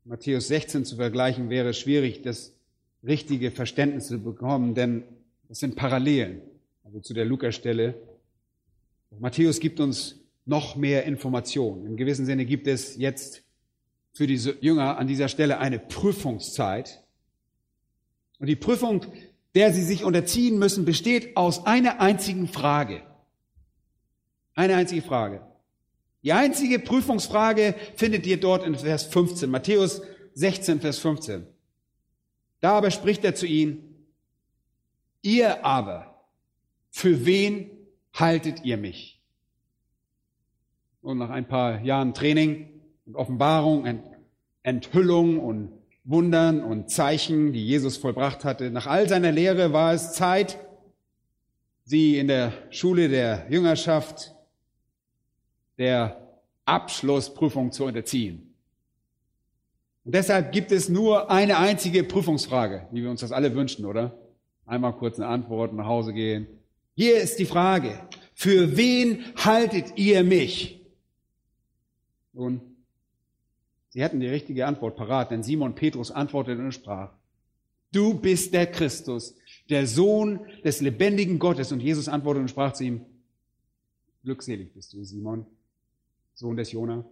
[0.04, 2.54] Matthäus 16 zu vergleichen, wäre schwierig, das
[3.04, 5.04] richtige Verständnis zu bekommen, denn
[5.48, 6.42] das sind Parallelen,
[6.84, 7.96] also zu der Lukas-Stelle.
[9.18, 11.86] Matthäus gibt uns noch mehr Informationen.
[11.86, 13.44] Im gewissen Sinne gibt es jetzt
[14.12, 17.02] für diese Jünger an dieser Stelle eine Prüfungszeit.
[18.40, 19.06] Und die Prüfung,
[19.56, 23.02] der sie sich unterziehen müssen, besteht aus einer einzigen Frage.
[24.54, 25.42] Eine einzige Frage.
[26.22, 30.02] Die einzige Prüfungsfrage findet ihr dort in Vers 15, Matthäus
[30.34, 31.48] 16, Vers 15.
[32.60, 34.06] Da aber spricht er zu ihnen,
[35.22, 36.26] ihr aber,
[36.90, 37.72] für wen
[38.14, 39.22] haltet ihr mich?
[41.02, 44.02] Und nach ein paar Jahren Training und Offenbarung,
[44.64, 45.79] Enthüllung und
[46.10, 48.72] Wundern und Zeichen, die Jesus vollbracht hatte.
[48.72, 50.58] Nach all seiner Lehre war es Zeit,
[51.86, 54.36] sie in der Schule der Jüngerschaft
[55.78, 58.56] der Abschlussprüfung zu unterziehen.
[60.04, 64.18] Und deshalb gibt es nur eine einzige Prüfungsfrage, wie wir uns das alle wünschen, oder?
[64.66, 66.48] Einmal kurz eine Antwort, nach Hause gehen.
[66.96, 68.00] Hier ist die Frage,
[68.34, 70.82] für wen haltet ihr mich?
[72.34, 72.69] Nun,
[73.90, 77.12] Sie hatten die richtige Antwort parat, denn Simon Petrus antwortete und sprach,
[77.92, 79.36] du bist der Christus,
[79.70, 81.72] der Sohn des lebendigen Gottes.
[81.72, 83.06] Und Jesus antwortete und sprach zu ihm,
[84.24, 85.46] glückselig bist du, Simon,
[86.36, 87.04] Sohn des Jona.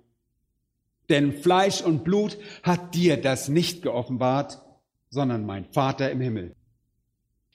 [1.10, 4.62] Denn Fleisch und Blut hat dir das nicht geoffenbart,
[5.10, 6.56] sondern mein Vater im Himmel.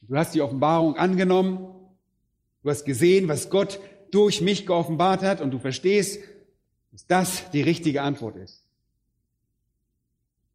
[0.00, 1.58] Du hast die Offenbarung angenommen,
[2.62, 3.78] du hast gesehen, was Gott
[4.10, 6.20] durch mich geoffenbart hat und du verstehst,
[6.90, 8.61] dass das die richtige Antwort ist.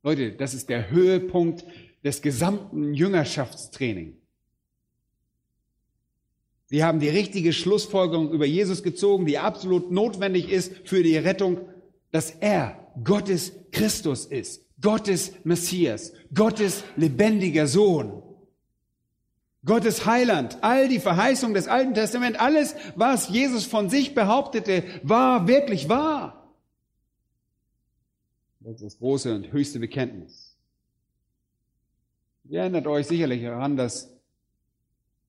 [0.07, 1.65] Leute, das ist der Höhepunkt
[2.01, 4.15] des gesamten Jüngerschaftstraining.
[6.67, 11.59] Sie haben die richtige Schlussfolgerung über Jesus gezogen, die absolut notwendig ist für die Rettung,
[12.11, 18.23] dass er Gottes Christus ist, Gottes Messias, Gottes lebendiger Sohn,
[19.65, 20.59] Gottes Heiland.
[20.61, 26.46] All die Verheißungen des Alten Testaments, alles, was Jesus von sich behauptete, war wirklich wahr.
[28.67, 30.53] Das ist das große und höchste Bekenntnis.
[32.49, 34.13] Ihr erinnert euch sicherlich daran, dass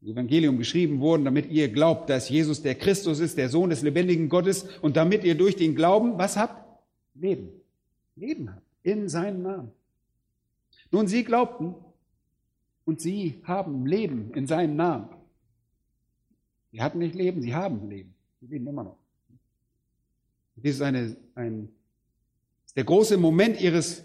[0.01, 3.83] das Evangelium geschrieben wurden, damit ihr glaubt, dass Jesus der Christus ist, der Sohn des
[3.83, 6.66] lebendigen Gottes und damit ihr durch den Glauben was habt?
[7.14, 7.51] Leben.
[8.16, 8.66] Leben habt.
[8.83, 9.70] In seinem Namen.
[10.90, 11.77] Nun, sie glaubten
[12.87, 15.11] und sie haben Leben in seinem Namen.
[16.72, 18.16] Sie hatten nicht Leben, sie haben Leben.
[18.40, 18.98] Sie leben immer noch.
[20.57, 21.68] Dies ist eine, ein
[22.76, 24.04] der große Moment ihres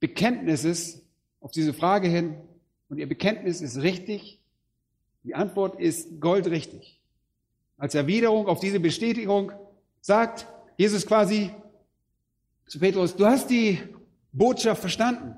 [0.00, 1.02] Bekenntnisses
[1.40, 2.36] auf diese Frage hin.
[2.88, 4.40] Und ihr Bekenntnis ist richtig.
[5.24, 7.00] Die Antwort ist goldrichtig.
[7.78, 9.52] Als Erwiderung auf diese Bestätigung
[10.00, 11.50] sagt Jesus quasi
[12.66, 13.78] zu Petrus, du hast die
[14.32, 15.34] Botschaft verstanden.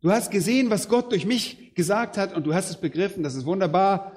[0.00, 3.22] Du hast gesehen, was Gott durch mich gesagt hat und du hast es begriffen.
[3.22, 4.12] Das ist wunderbar.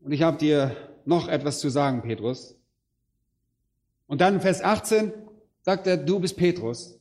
[0.00, 2.56] Und ich habe dir noch etwas zu sagen, Petrus.
[4.06, 5.12] Und dann Vers 18,
[5.66, 6.98] sagt er, du bist Petrus.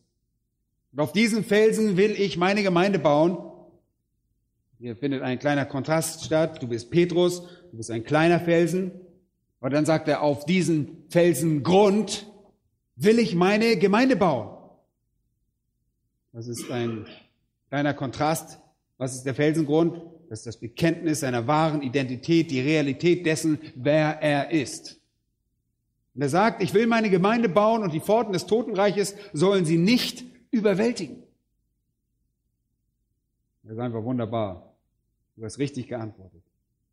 [0.91, 3.37] Und auf diesen Felsen will ich meine Gemeinde bauen.
[4.79, 6.61] Hier findet ein kleiner Kontrast statt.
[6.63, 8.91] Du bist Petrus, du bist ein kleiner Felsen.
[9.59, 12.25] Aber dann sagt er, auf diesen Felsengrund
[12.95, 14.57] will ich meine Gemeinde bauen.
[16.33, 17.05] Das ist ein
[17.69, 18.59] kleiner Kontrast.
[18.97, 20.01] Was ist der Felsengrund?
[20.27, 24.99] Das ist das Bekenntnis seiner wahren Identität, die Realität dessen, wer er ist.
[26.15, 29.77] Und er sagt, ich will meine Gemeinde bauen und die Pforten des Totenreiches sollen sie
[29.77, 31.21] nicht überwältigen.
[33.63, 34.73] Das ist einfach wunderbar.
[35.35, 36.41] Du hast richtig geantwortet.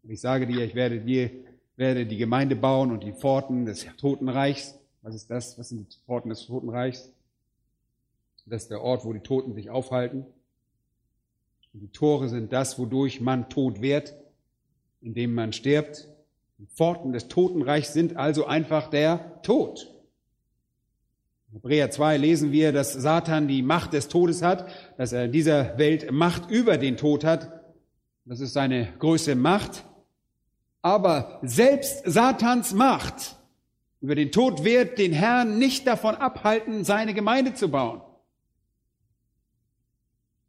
[0.02, 1.30] Und ich sage dir, ich werde dir,
[1.76, 4.76] werde die Gemeinde bauen und die Pforten des Totenreichs.
[5.02, 5.56] Was ist das?
[5.56, 7.12] Was sind die Pforten des Totenreichs?
[8.46, 10.26] Das ist der Ort, wo die Toten sich aufhalten.
[11.72, 14.14] Und die Tore sind das, wodurch man tot wird,
[15.00, 16.08] indem man stirbt.
[16.62, 19.92] Die Pforten des Totenreichs sind also einfach der Tod.
[21.48, 25.33] In Hebräer 2 lesen wir, dass Satan die Macht des Todes hat, dass er in
[25.33, 27.51] dieser Welt Macht über den Tod hat.
[28.27, 29.85] Das ist seine größte Macht.
[30.83, 33.40] Aber selbst Satans Macht
[34.01, 38.03] über den Tod wird den Herrn nicht davon abhalten, seine Gemeinde zu bauen.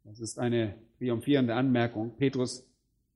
[0.04, 2.16] Das ist eine triumphierende Anmerkung.
[2.16, 2.64] Petrus,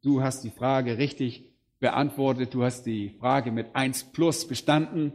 [0.02, 1.48] du hast die Frage richtig
[1.80, 2.54] beantwortet.
[2.54, 5.12] Du hast die Frage mit 1 plus bestanden.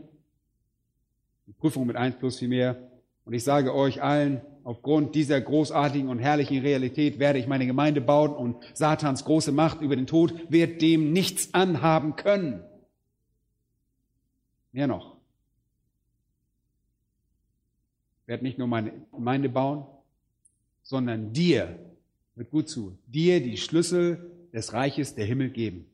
[1.48, 2.90] Die Prüfung mit 1 plus vielmehr.
[3.26, 8.02] Und ich sage euch allen, aufgrund dieser großartigen und herrlichen Realität werde ich meine Gemeinde
[8.02, 12.64] bauen und Satans große Macht über den Tod wird dem nichts anhaben können.
[14.72, 15.18] Mehr noch.
[18.22, 19.86] Ich werde nicht nur meine Gemeinde bauen,
[20.82, 21.78] sondern dir,
[22.36, 25.93] hört gut zu, dir die Schlüssel des Reiches der Himmel geben.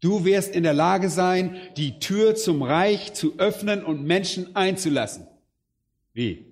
[0.00, 5.26] Du wirst in der Lage sein, die Tür zum Reich zu öffnen und Menschen einzulassen.
[6.12, 6.46] Wie?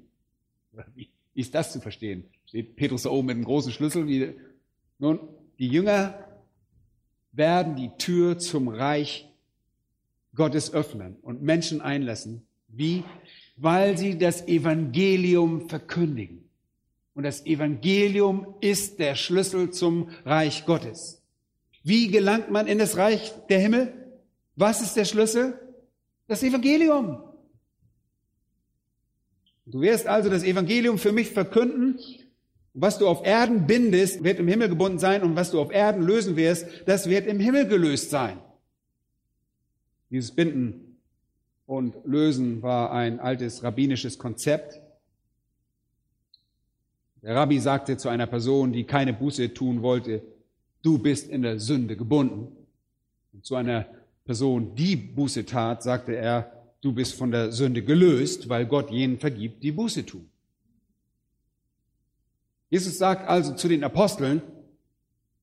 [0.95, 2.25] Wie ist das zu verstehen?
[2.47, 4.07] Steht Petrus da oben mit einem großen Schlüssel?
[4.09, 4.35] Wie?
[4.99, 5.21] Nun,
[5.59, 6.27] die Jünger
[7.33, 9.29] werden die Tür zum Reich
[10.35, 12.47] Gottes öffnen und Menschen einlassen.
[12.69, 13.05] Wie?
[13.57, 16.49] Weil sie das Evangelium verkündigen.
[17.15, 21.23] Und das Evangelium ist der Schlüssel zum Reich Gottes.
[21.87, 23.93] Wie gelangt man in das Reich der Himmel?
[24.57, 25.57] Was ist der Schlüssel?
[26.27, 27.23] Das Evangelium.
[29.67, 32.01] Du wirst also das Evangelium für mich verkünden.
[32.75, 36.03] Was du auf Erden bindest, wird im Himmel gebunden sein und was du auf Erden
[36.03, 38.41] lösen wirst, das wird im Himmel gelöst sein.
[40.11, 40.99] Dieses Binden
[41.67, 44.81] und Lösen war ein altes rabbinisches Konzept.
[47.23, 50.23] Der Rabbi sagte zu einer Person, die keine Buße tun wollte,
[50.87, 52.57] du bist in der Sünde gebunden.
[53.33, 53.87] Und zu einer
[54.25, 59.19] Person, die Buße tat, sagte er, du bist von der Sünde gelöst, weil Gott jenen
[59.19, 60.31] vergibt, die Buße tun.
[62.71, 64.43] Jesus sagt also zu den Aposteln,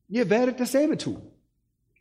[0.07, 1.21] ihr werdet dasselbe tun.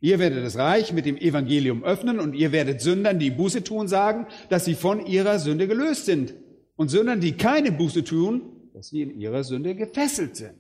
[0.00, 3.87] Ihr werdet das Reich mit dem Evangelium öffnen und ihr werdet Sündern, die Buße tun,
[3.87, 6.35] sagen, dass sie von ihrer Sünde gelöst sind.
[6.76, 10.59] Und Sündern, die keine Buße tun, dass sie in ihrer Sünde gefesselt sind.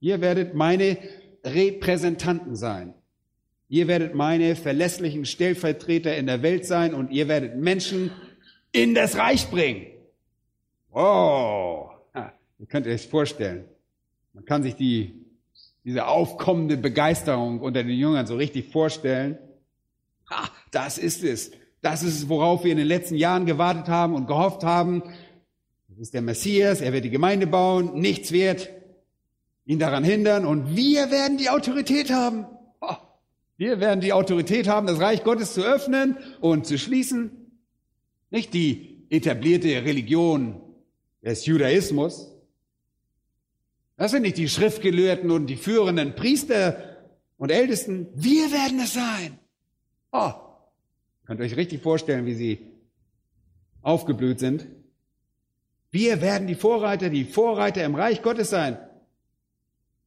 [0.00, 0.96] Ihr werdet meine
[1.44, 2.94] Repräsentanten sein.
[3.68, 8.10] Ihr werdet meine verlässlichen Stellvertreter in der Welt sein und ihr werdet Menschen
[8.72, 9.86] in das Reich bringen.
[10.92, 11.88] Oh,
[12.58, 13.64] ihr könnt euch vorstellen.
[14.32, 15.24] Man kann sich die,
[15.84, 19.38] diese aufkommende Begeisterung unter den Jüngern so richtig vorstellen.
[20.30, 21.52] Ha, das ist es.
[21.80, 25.02] Das ist es, worauf wir in den letzten Jahren gewartet haben und gehofft haben.
[25.88, 26.80] Das ist der Messias.
[26.80, 28.00] Er wird die Gemeinde bauen.
[28.00, 28.68] Nichts wird
[29.64, 30.44] ihn daran hindern.
[30.44, 32.46] Und wir werden die Autorität haben.
[33.56, 37.60] Wir werden die Autorität haben, das Reich Gottes zu öffnen und zu schließen.
[38.30, 40.62] Nicht die etablierte Religion
[41.22, 42.32] des Judaismus.
[43.98, 46.96] Das sind nicht die Schriftgelehrten und die führenden Priester
[47.36, 48.08] und Ältesten.
[48.14, 49.38] Wir werden es sein.
[50.10, 50.32] Oh,
[51.26, 52.66] könnt euch richtig vorstellen, wie sie
[53.82, 54.66] aufgeblüht sind.
[55.90, 58.78] Wir werden die Vorreiter, die Vorreiter im Reich Gottes sein.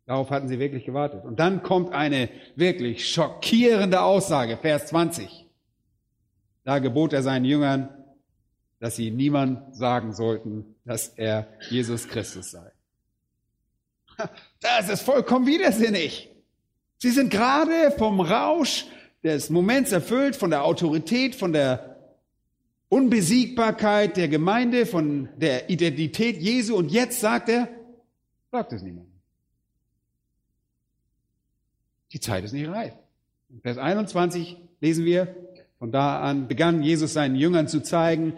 [0.06, 1.24] Darauf hatten sie wirklich gewartet.
[1.24, 5.48] Und dann kommt eine wirklich schockierende Aussage, Vers 20.
[6.66, 7.90] Da gebot er seinen Jüngern,
[8.80, 12.72] dass sie niemand sagen sollten, dass er Jesus Christus sei.
[14.60, 16.30] Das ist vollkommen widersinnig.
[16.98, 18.86] Sie sind gerade vom Rausch
[19.24, 21.94] des Moments erfüllt, von der Autorität, von der
[22.90, 26.76] Unbesiegbarkeit der Gemeinde, von der Identität Jesu.
[26.76, 27.70] Und jetzt sagt er,
[28.52, 29.13] sagt es niemand.
[32.14, 32.94] Die Zeit ist nicht reif.
[33.50, 35.36] In Vers 21 lesen wir,
[35.80, 38.34] von da an begann Jesus seinen Jüngern zu zeigen,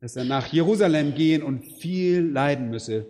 [0.00, 3.06] dass er nach Jerusalem gehen und viel leiden müsse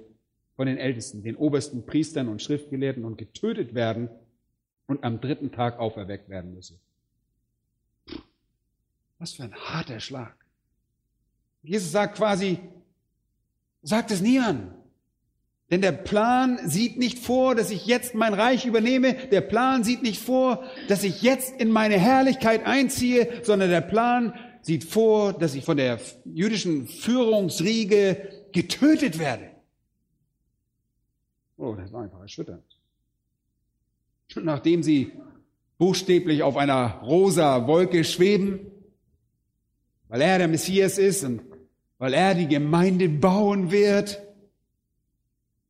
[0.57, 4.09] von den Ältesten, den obersten Priestern und Schriftgelehrten und getötet werden
[4.87, 6.79] und am dritten Tag auferweckt werden müsse.
[9.19, 10.35] Was für ein harter Schlag.
[11.63, 12.59] Jesus sagt quasi,
[13.83, 14.76] sagt es niemand.
[15.71, 19.15] Denn der Plan sieht nicht vor, dass ich jetzt mein Reich übernehme.
[19.15, 24.33] Der Plan sieht nicht vor, dass ich jetzt in meine Herrlichkeit einziehe, sondern der Plan
[24.63, 29.51] sieht vor, dass ich von der jüdischen Führungsriege getötet werde.
[31.57, 32.63] Oh, das war einfach erschütternd.
[34.37, 35.13] Nachdem sie
[35.79, 38.61] buchstäblich auf einer rosa Wolke schweben,
[40.09, 41.43] weil er der Messias ist und
[41.99, 44.26] weil er die Gemeinde bauen wird,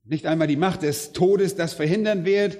[0.09, 2.59] Nicht einmal die Macht des Todes das verhindern wird,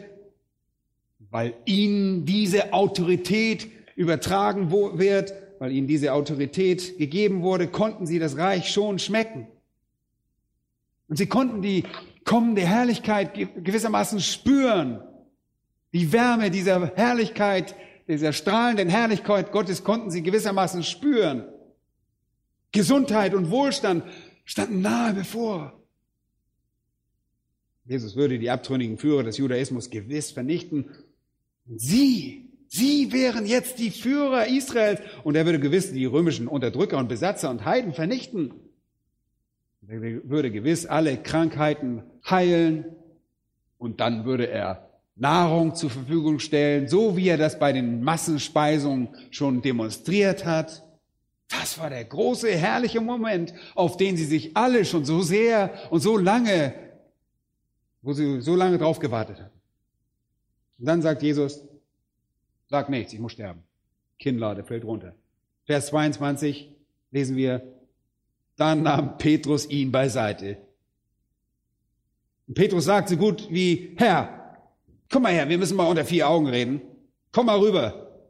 [1.31, 8.37] weil ihnen diese Autorität übertragen wird, weil ihnen diese Autorität gegeben wurde, konnten sie das
[8.37, 9.47] Reich schon schmecken.
[11.09, 11.85] Und sie konnten die
[12.25, 15.03] kommende Herrlichkeit gewissermaßen spüren.
[15.93, 17.77] Die Wärme dieser Herrlichkeit,
[18.09, 21.45] dieser strahlenden Herrlichkeit Gottes konnten sie gewissermaßen spüren.
[22.73, 24.05] Gesundheit und Wohlstand
[24.45, 25.76] standen nahe bevor.
[27.87, 30.87] Jesus würde die abtrünnigen Führer des Judaismus gewiss vernichten.
[31.67, 37.09] Sie, sie wären jetzt die Führer Israels und er würde gewiss die römischen Unterdrücker und
[37.09, 38.55] Besatzer und Heiden vernichten.
[39.89, 42.87] Er würde gewiss alle Krankheiten heilen
[43.79, 49.09] und dann würde er Nahrung zur Verfügung stellen, so wie er das bei den Massenspeisungen
[49.31, 50.85] schon demonstriert hat.
[51.49, 56.01] Das war der große, herrliche Moment, auf den sie sich alle schon so sehr und
[56.01, 56.75] so lange,
[58.07, 59.61] wo sie so lange drauf gewartet haben.
[60.79, 61.61] Und dann sagt Jesus,
[62.69, 63.65] sag nichts, ich muss sterben.
[64.21, 65.17] Kinnlade fällt runter.
[65.65, 66.71] Vers 22
[67.11, 67.63] lesen wir,
[68.55, 70.57] dann nahm Petrus ihn beiseite.
[72.47, 74.57] Und Petrus sagt so gut wie, Herr,
[75.11, 76.81] komm mal her, wir müssen mal unter vier Augen reden.
[77.33, 78.23] Komm mal rüber.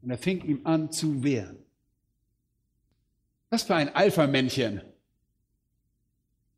[0.00, 1.58] Und er fing ihm an zu wehren.
[3.50, 4.80] Was für ein Alpha-Männchen.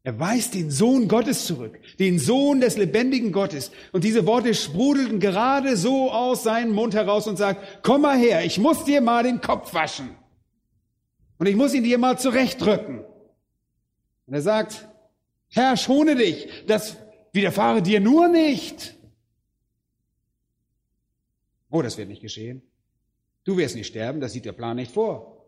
[0.06, 3.70] Er weist den Sohn Gottes zurück, den Sohn des lebendigen Gottes.
[3.90, 8.44] Und diese Worte sprudelten gerade so aus seinem Mund heraus und sagt, komm mal her,
[8.44, 10.14] ich muss dir mal den Kopf waschen.
[11.38, 13.02] Und ich muss ihn dir mal zurechtrücken.
[14.26, 14.86] Und er sagt,
[15.48, 16.98] Herr, schone dich, das
[17.32, 18.94] widerfahre dir nur nicht.
[21.70, 22.60] Oh, das wird nicht geschehen.
[23.44, 25.46] Du wirst nicht sterben, das sieht der Plan nicht vor.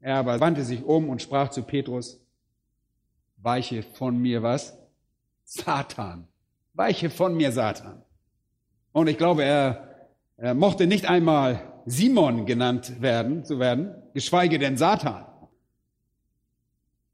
[0.00, 2.18] Er aber wandte sich um und sprach zu Petrus,
[3.36, 4.76] weiche von mir was?
[5.44, 6.28] Satan.
[6.74, 8.02] Weiche von mir, Satan.
[8.92, 14.76] Und ich glaube, er, er mochte nicht einmal Simon genannt werden, zu werden, geschweige denn
[14.76, 15.26] Satan.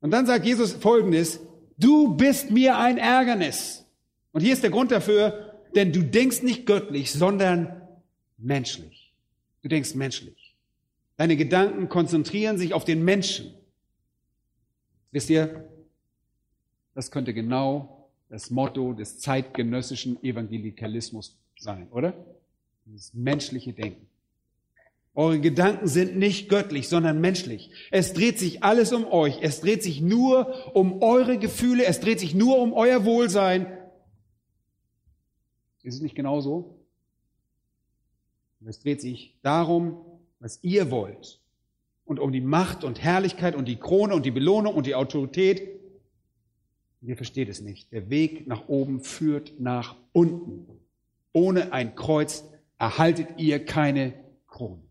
[0.01, 1.41] Und dann sagt Jesus Folgendes,
[1.79, 3.87] du bist mir ein Ärgernis.
[4.33, 7.83] Und hier ist der Grund dafür, denn du denkst nicht göttlich, sondern
[8.39, 9.15] menschlich.
[9.63, 10.57] Du denkst menschlich.
[11.17, 13.55] Deine Gedanken konzentrieren sich auf den Menschen.
[15.13, 15.69] Wisst ihr,
[16.95, 22.15] das könnte genau das Motto des zeitgenössischen Evangelikalismus sein, oder?
[22.87, 24.07] Das menschliche Denken.
[25.15, 27.71] Eure Gedanken sind nicht göttlich, sondern menschlich.
[27.91, 29.39] Es dreht sich alles um euch.
[29.43, 31.85] Es dreht sich nur um eure Gefühle.
[31.85, 33.67] Es dreht sich nur um euer Wohlsein.
[35.83, 36.79] Ist es nicht genau so?
[38.65, 39.99] Es dreht sich darum,
[40.39, 41.41] was ihr wollt.
[42.07, 45.82] Und um die Macht und Herrlichkeit und die Krone und die Belohnung und die Autorität.
[47.03, 47.93] Ihr versteht es nicht.
[47.93, 50.67] Der Weg nach oben führt nach unten.
[51.33, 52.45] Ohne ein Kreuz
[52.79, 54.15] erhaltet ihr keine
[54.47, 54.83] Krone.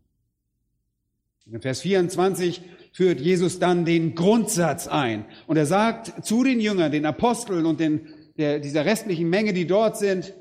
[1.50, 5.24] In Vers 24 führt Jesus dann den Grundsatz ein.
[5.46, 9.66] Und er sagt zu den Jüngern, den Aposteln und den, der, dieser restlichen Menge, die
[9.66, 10.34] dort sind,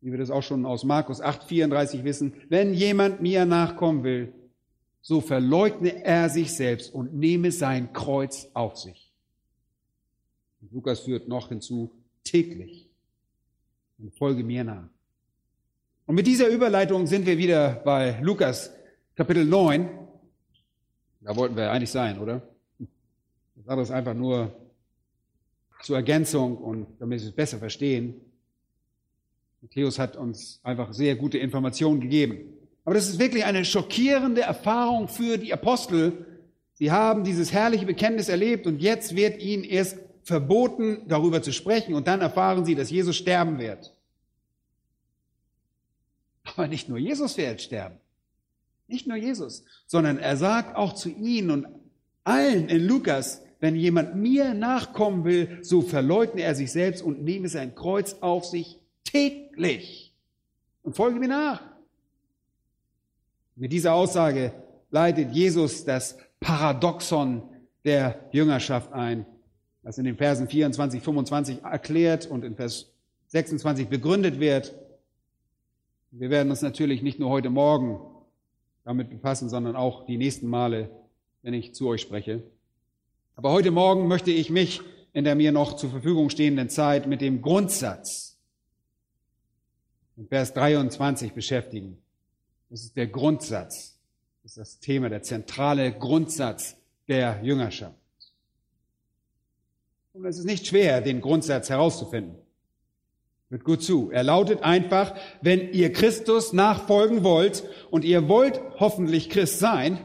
[0.00, 4.32] wie wir das auch schon aus Markus 8, 34 wissen, wenn jemand mir nachkommen will,
[5.00, 9.01] so verleugne er sich selbst und nehme sein Kreuz auf sich.
[10.62, 11.90] Und Lukas führt noch hinzu,
[12.24, 12.88] täglich.
[13.98, 14.88] Und folge mir nach.
[16.06, 18.72] Und mit dieser Überleitung sind wir wieder bei Lukas
[19.14, 19.88] Kapitel 9.
[21.20, 22.42] Da wollten wir eigentlich sein, oder?
[23.56, 24.56] Das andere ist einfach nur
[25.82, 28.20] zur Ergänzung und damit wir es besser verstehen.
[29.60, 32.52] Matthäus hat uns einfach sehr gute Informationen gegeben.
[32.84, 36.26] Aber das ist wirklich eine schockierende Erfahrung für die Apostel.
[36.74, 41.94] Sie haben dieses herrliche Bekenntnis erlebt und jetzt wird ihnen erst verboten, darüber zu sprechen
[41.94, 43.94] und dann erfahren sie, dass Jesus sterben wird.
[46.44, 47.96] Aber nicht nur Jesus wird sterben.
[48.88, 51.66] Nicht nur Jesus, sondern er sagt auch zu ihnen und
[52.24, 57.48] allen in Lukas, wenn jemand mir nachkommen will, so verleugne er sich selbst und nehme
[57.48, 60.12] sein Kreuz auf sich täglich
[60.82, 61.62] und folge mir nach.
[63.54, 64.52] Mit dieser Aussage
[64.90, 67.42] leitet Jesus das Paradoxon
[67.84, 69.26] der Jüngerschaft ein,
[69.82, 72.92] das in den Versen 24, 25 erklärt und in Vers
[73.28, 74.74] 26 begründet wird.
[76.10, 78.00] Wir werden uns natürlich nicht nur heute Morgen
[78.84, 80.90] damit befassen, sondern auch die nächsten Male,
[81.42, 82.42] wenn ich zu euch spreche.
[83.36, 87.20] Aber heute Morgen möchte ich mich in der mir noch zur Verfügung stehenden Zeit mit
[87.20, 88.38] dem Grundsatz
[90.16, 91.98] in Vers 23 beschäftigen.
[92.70, 93.98] Das ist der Grundsatz.
[94.42, 96.76] Das ist das Thema, der zentrale Grundsatz
[97.08, 98.01] der Jüngerschaft.
[100.12, 102.36] Und es ist nicht schwer, den Grundsatz herauszufinden.
[103.48, 104.10] Hört gut zu.
[104.10, 109.98] Er lautet einfach, wenn ihr Christus nachfolgen wollt und ihr wollt hoffentlich Christ sein,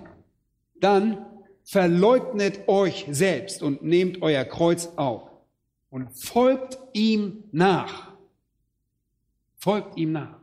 [0.79, 1.25] dann
[1.63, 5.29] verleugnet euch selbst und nehmt euer Kreuz auf
[5.89, 8.13] und folgt ihm nach.
[9.57, 10.39] Folgt ihm nach.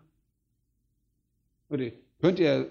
[1.68, 2.68] Könnt ihr,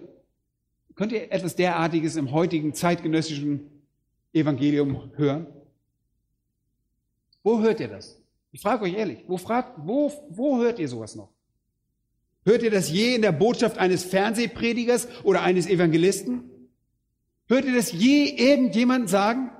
[0.96, 3.70] könnt ihr etwas derartiges im heutigen zeitgenössischen
[4.34, 5.48] Evangelium hören?
[7.44, 8.20] Wo hört ihr das?
[8.52, 11.30] Ich frage euch ehrlich, wo, fragt, wo, wo hört ihr sowas noch?
[12.46, 16.50] Hört ihr das je in der Botschaft eines Fernsehpredigers oder eines Evangelisten?
[17.48, 19.52] Hört ihr das je irgendjemand sagen?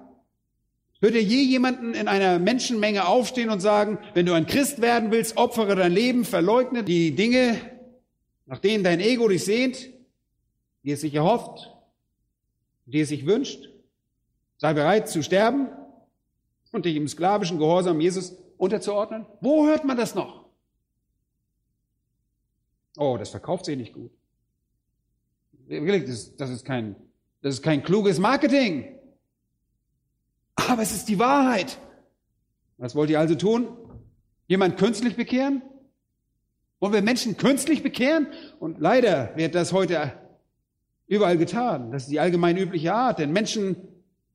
[1.02, 5.12] Hört ihr je jemanden in einer Menschenmenge aufstehen und sagen, wenn du ein Christ werden
[5.12, 7.58] willst, opfere dein Leben, verleugne die Dinge,
[8.46, 9.90] nach denen dein Ego dich sehnt,
[10.84, 11.74] die es sich erhofft,
[12.86, 13.70] die es sich wünscht,
[14.58, 15.68] sei bereit zu sterben
[16.74, 19.26] und dich im sklavischen Gehorsam Jesus unterzuordnen?
[19.40, 20.50] Wo hört man das noch?
[22.98, 24.12] Oh, das verkauft sich nicht gut.
[25.68, 26.96] Das ist kein,
[27.42, 29.00] das ist kein kluges Marketing.
[30.56, 31.80] Aber es ist die Wahrheit.
[32.78, 33.68] Was wollt ihr also tun?
[34.48, 35.62] Jemand künstlich bekehren?
[36.80, 38.28] Wollen wir Menschen künstlich bekehren?
[38.60, 40.12] Und leider wird das heute
[41.08, 41.92] überall getan.
[41.92, 43.78] Das ist die allgemein übliche Art, denn Menschen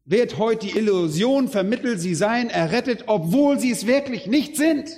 [0.09, 4.88] wird heute die Illusion vermittelt, sie seien errettet, obwohl sie es wirklich nicht sind.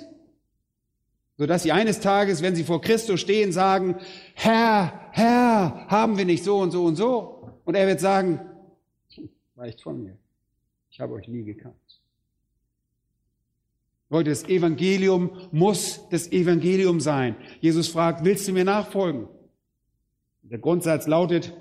[1.37, 3.97] Sodass sie eines Tages, wenn sie vor Christus stehen, sagen,
[4.35, 7.59] Herr, Herr, haben wir nicht so und so und so.
[7.65, 8.39] Und er wird sagen,
[9.55, 10.17] weicht von mir,
[10.89, 11.75] ich habe euch nie gekannt.
[14.09, 17.35] Leute, das Evangelium muss das Evangelium sein.
[17.59, 19.27] Jesus fragt, willst du mir nachfolgen?
[20.43, 21.53] Der Grundsatz lautet,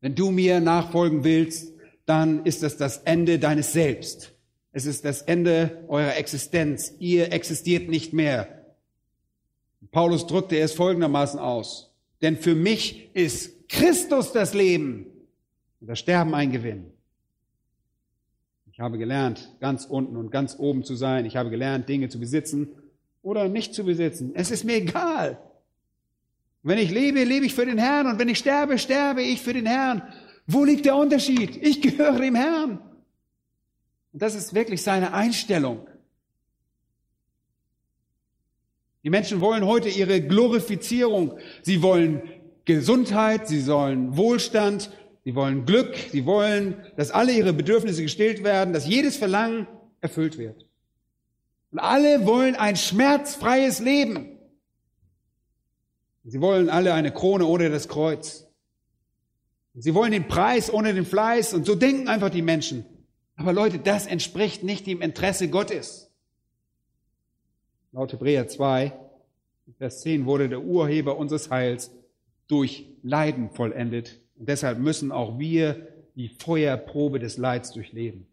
[0.00, 1.77] wenn du mir nachfolgen willst,
[2.08, 4.32] dann ist das das Ende deines Selbst.
[4.72, 6.94] Es ist das Ende eurer Existenz.
[6.98, 8.64] Ihr existiert nicht mehr.
[9.90, 11.94] Paulus drückte es folgendermaßen aus.
[12.22, 15.06] Denn für mich ist Christus das Leben
[15.80, 16.92] und das Sterben ein Gewinn.
[18.72, 21.26] Ich habe gelernt, ganz unten und ganz oben zu sein.
[21.26, 22.68] Ich habe gelernt, Dinge zu besitzen
[23.22, 24.32] oder nicht zu besitzen.
[24.34, 25.38] Es ist mir egal.
[26.62, 29.52] Wenn ich lebe, lebe ich für den Herrn und wenn ich sterbe, sterbe ich für
[29.52, 30.02] den Herrn.
[30.50, 31.58] Wo liegt der Unterschied?
[31.62, 32.80] Ich gehöre dem Herrn.
[34.14, 35.86] Und das ist wirklich seine Einstellung.
[39.04, 41.38] Die Menschen wollen heute ihre Glorifizierung.
[41.62, 42.22] Sie wollen
[42.64, 44.90] Gesundheit, sie wollen Wohlstand,
[45.22, 49.68] sie wollen Glück, sie wollen, dass alle ihre Bedürfnisse gestillt werden, dass jedes Verlangen
[50.00, 50.66] erfüllt wird.
[51.72, 54.38] Und alle wollen ein schmerzfreies Leben.
[56.24, 58.47] Sie wollen alle eine Krone ohne das Kreuz.
[59.80, 62.84] Sie wollen den Preis ohne den Fleiß und so denken einfach die Menschen.
[63.36, 66.10] Aber Leute, das entspricht nicht dem Interesse Gottes.
[67.92, 68.92] Laut Hebräer 2,
[69.78, 71.92] Vers 10 wurde der Urheber unseres Heils
[72.48, 74.20] durch Leiden vollendet.
[74.36, 78.26] Und deshalb müssen auch wir die Feuerprobe des Leids durchleben.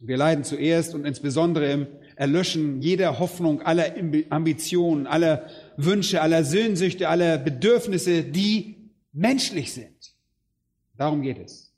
[0.00, 1.86] Wir leiden zuerst und insbesondere im
[2.16, 3.94] Erlöschen jeder Hoffnung, aller
[4.30, 8.79] Ambitionen, aller Wünsche, aller Sehnsüchte, aller Bedürfnisse, die
[9.12, 10.14] menschlich sind.
[10.96, 11.72] Darum geht es.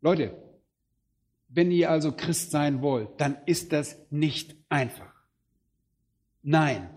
[0.00, 0.36] Leute,
[1.48, 5.12] wenn ihr also Christ sein wollt, dann ist das nicht einfach.
[6.42, 6.90] Nein,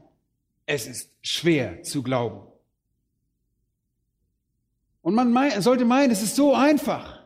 [0.65, 2.47] es ist schwer zu glauben.
[5.01, 7.23] Und man mein, sollte meinen, es ist so einfach.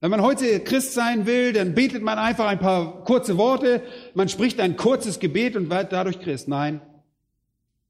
[0.00, 3.82] Wenn man heute Christ sein will, dann betet man einfach ein paar kurze Worte,
[4.14, 6.48] man spricht ein kurzes Gebet und wird dadurch Christ.
[6.48, 6.80] Nein,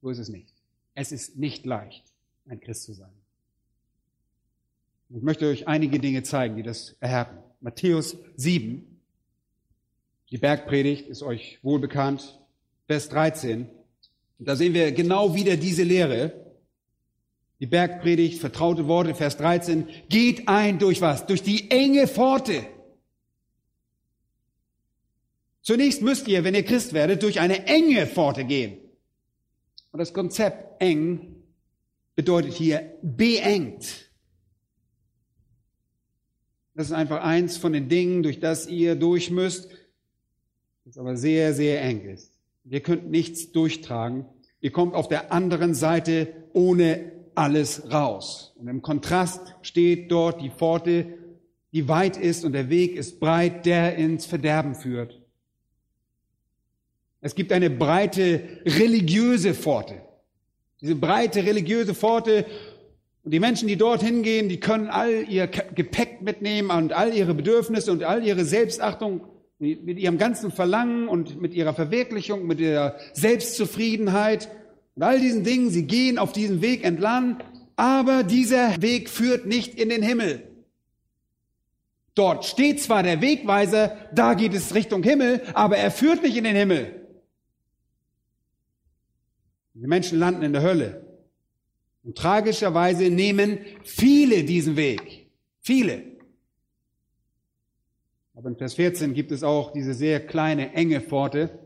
[0.01, 0.58] so ist es nicht.
[1.01, 2.03] Es ist nicht leicht,
[2.45, 3.13] ein Christ zu sein.
[5.07, 7.37] Ich möchte euch einige Dinge zeigen, die das erhärten.
[7.61, 8.99] Matthäus 7,
[10.29, 12.37] die Bergpredigt ist euch wohl bekannt,
[12.85, 13.69] Vers 13.
[14.39, 16.33] Da sehen wir genau wieder diese Lehre.
[17.61, 21.25] Die Bergpredigt, vertraute Worte, Vers 13, geht ein durch was?
[21.25, 22.67] Durch die enge Pforte.
[25.61, 28.79] Zunächst müsst ihr, wenn ihr Christ werdet, durch eine enge Pforte gehen.
[29.93, 31.43] Und das Konzept eng
[32.15, 34.09] bedeutet hier beengt.
[36.75, 39.69] Das ist einfach eins von den Dingen, durch das ihr durch müsst,
[40.85, 42.33] das aber sehr, sehr eng ist.
[42.65, 44.25] Ihr könnt nichts durchtragen.
[44.61, 48.53] Ihr kommt auf der anderen Seite ohne alles raus.
[48.57, 51.17] Und im Kontrast steht dort die Pforte,
[51.71, 55.21] die weit ist und der Weg ist breit, der ins Verderben führt.
[57.21, 60.01] Es gibt eine breite religiöse Pforte.
[60.81, 62.45] Diese breite religiöse Pforte,
[63.23, 67.33] Und die Menschen, die dorthin gehen, die können all ihr Gepäck mitnehmen und all ihre
[67.33, 69.21] Bedürfnisse und all ihre Selbstachtung
[69.59, 74.49] mit ihrem ganzen Verlangen und mit ihrer Verwirklichung, mit ihrer Selbstzufriedenheit
[74.95, 75.69] und all diesen Dingen.
[75.69, 77.37] Sie gehen auf diesen Weg entlang,
[77.75, 80.43] aber dieser Weg führt nicht in den Himmel.
[82.15, 86.45] Dort steht zwar der Wegweiser, da geht es Richtung Himmel, aber er führt nicht in
[86.45, 86.98] den Himmel.
[89.73, 91.05] Die Menschen landen in der Hölle.
[92.03, 95.29] Und tragischerweise nehmen viele diesen Weg.
[95.61, 96.03] Viele.
[98.33, 101.59] Aber in Vers 14 gibt es auch diese sehr kleine, enge Pforte,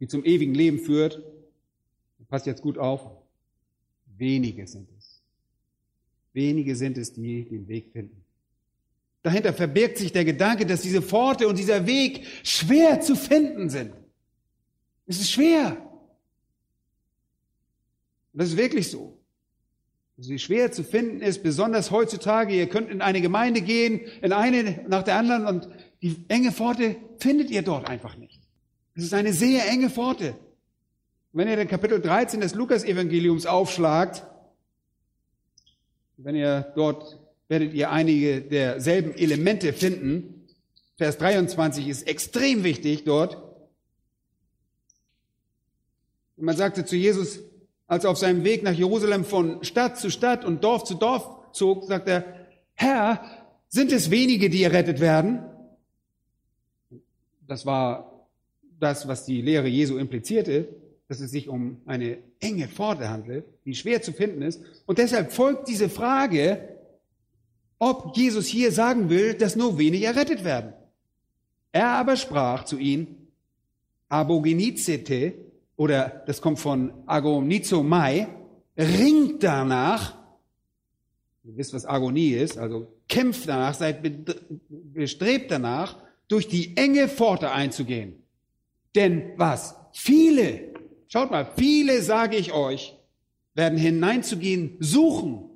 [0.00, 1.22] die zum ewigen Leben führt.
[2.30, 3.10] Passt jetzt gut auf.
[4.16, 5.20] Wenige sind es.
[6.32, 8.24] Wenige sind es, die den Weg finden.
[9.22, 13.92] Dahinter verbirgt sich der Gedanke, dass diese Pforte und dieser Weg schwer zu finden sind.
[15.06, 15.89] Es ist schwer.
[18.32, 19.18] Und das ist wirklich so.
[20.16, 22.54] Sie schwer zu finden ist, besonders heutzutage.
[22.54, 25.68] Ihr könnt in eine Gemeinde gehen, in eine nach der anderen und
[26.02, 28.40] die enge Pforte findet ihr dort einfach nicht.
[28.94, 30.34] Es ist eine sehr enge Pforte.
[31.32, 34.26] Wenn ihr den Kapitel 13 des Lukas-Evangeliums aufschlagt,
[36.18, 37.20] wenn ihr dort
[37.50, 40.46] werdet ihr einige derselben Elemente finden.
[40.96, 43.34] Vers 23 ist extrem wichtig dort.
[46.36, 47.40] Und man sagte zu Jesus,
[47.90, 51.28] als er auf seinem Weg nach Jerusalem von Stadt zu Stadt und Dorf zu Dorf
[51.50, 52.24] zog, sagt er,
[52.74, 53.20] Herr,
[53.66, 55.40] sind es wenige, die errettet werden?
[57.48, 58.28] Das war
[58.78, 60.68] das, was die Lehre Jesu implizierte,
[61.08, 64.62] dass es sich um eine enge Pforte handelt, die schwer zu finden ist.
[64.86, 66.68] Und deshalb folgt diese Frage,
[67.80, 70.74] ob Jesus hier sagen will, dass nur wenige errettet werden.
[71.72, 73.26] Er aber sprach zu ihnen,
[74.08, 75.49] abogenizete,
[75.80, 78.28] oder das kommt von agonizomai,
[78.76, 80.14] ringt danach,
[81.42, 84.02] ihr wisst, was Agonie ist, also kämpft danach, seid
[84.68, 85.96] bestrebt danach,
[86.28, 88.22] durch die enge Pforte einzugehen.
[88.94, 89.74] Denn was?
[89.94, 90.74] Viele,
[91.08, 92.94] schaut mal, viele, sage ich euch,
[93.54, 95.48] werden hineinzugehen suchen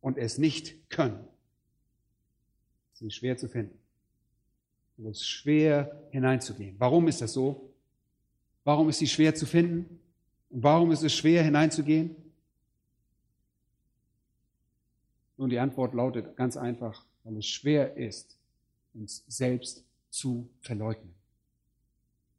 [0.00, 1.20] und es nicht können.
[2.94, 3.78] Sie ist schwer zu finden.
[4.96, 6.76] Es ist schwer hineinzugehen.
[6.78, 7.69] Warum ist das so?
[8.70, 9.98] Warum ist sie schwer zu finden?
[10.48, 12.14] Und warum ist es schwer hineinzugehen?
[15.36, 18.38] Nun, die Antwort lautet ganz einfach, weil es schwer ist,
[18.94, 21.12] uns selbst zu verleugnen.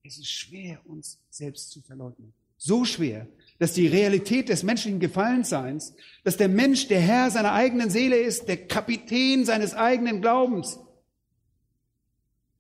[0.03, 2.31] Es ist schwer, uns selbst zu verleugnen.
[2.55, 3.27] So schwer,
[3.59, 8.47] dass die Realität des menschlichen Gefallenseins, dass der Mensch der Herr seiner eigenen Seele ist,
[8.47, 10.79] der Kapitän seines eigenen Glaubens,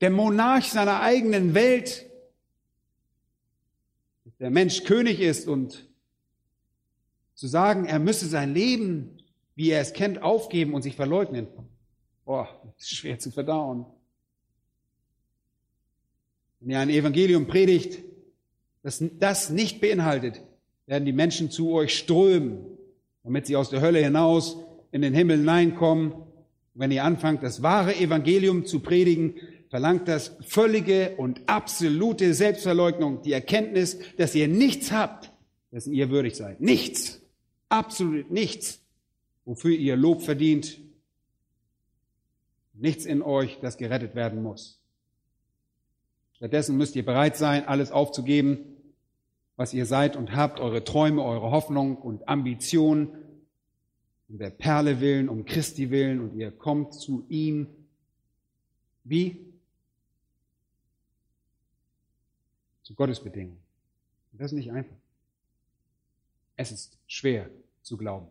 [0.01, 2.10] der Monarch seiner eigenen Welt,
[4.41, 5.87] der Mensch König ist und
[7.35, 9.19] zu sagen, er müsse sein Leben,
[9.55, 11.47] wie er es kennt, aufgeben und sich verleugnen,
[12.25, 13.85] boah, schwer zu verdauen.
[16.59, 18.03] Wenn ihr ein Evangelium predigt,
[18.81, 20.41] das das nicht beinhaltet,
[20.87, 22.65] werden die Menschen zu euch strömen,
[23.23, 24.57] damit sie aus der Hölle hinaus
[24.91, 26.13] in den Himmel hineinkommen.
[26.73, 29.35] Wenn ihr anfangt, das wahre Evangelium zu predigen,
[29.71, 35.31] verlangt das völlige und absolute Selbstverleugnung, die Erkenntnis, dass ihr nichts habt,
[35.71, 36.59] dessen ihr würdig seid.
[36.59, 37.21] Nichts.
[37.69, 38.81] Absolut nichts,
[39.45, 40.77] wofür ihr Lob verdient.
[42.73, 44.81] Nichts in euch, das gerettet werden muss.
[46.33, 48.75] Stattdessen müsst ihr bereit sein, alles aufzugeben,
[49.55, 53.15] was ihr seid und habt, eure Träume, eure Hoffnung und Ambition,
[54.27, 57.67] um der Perle willen, um Christi willen und ihr kommt zu ihm.
[59.05, 59.50] Wie?
[62.83, 63.61] Zu Gottes Bedingungen.
[64.31, 64.95] Und das ist nicht einfach.
[66.55, 67.49] Es ist schwer
[67.81, 68.27] zu glauben.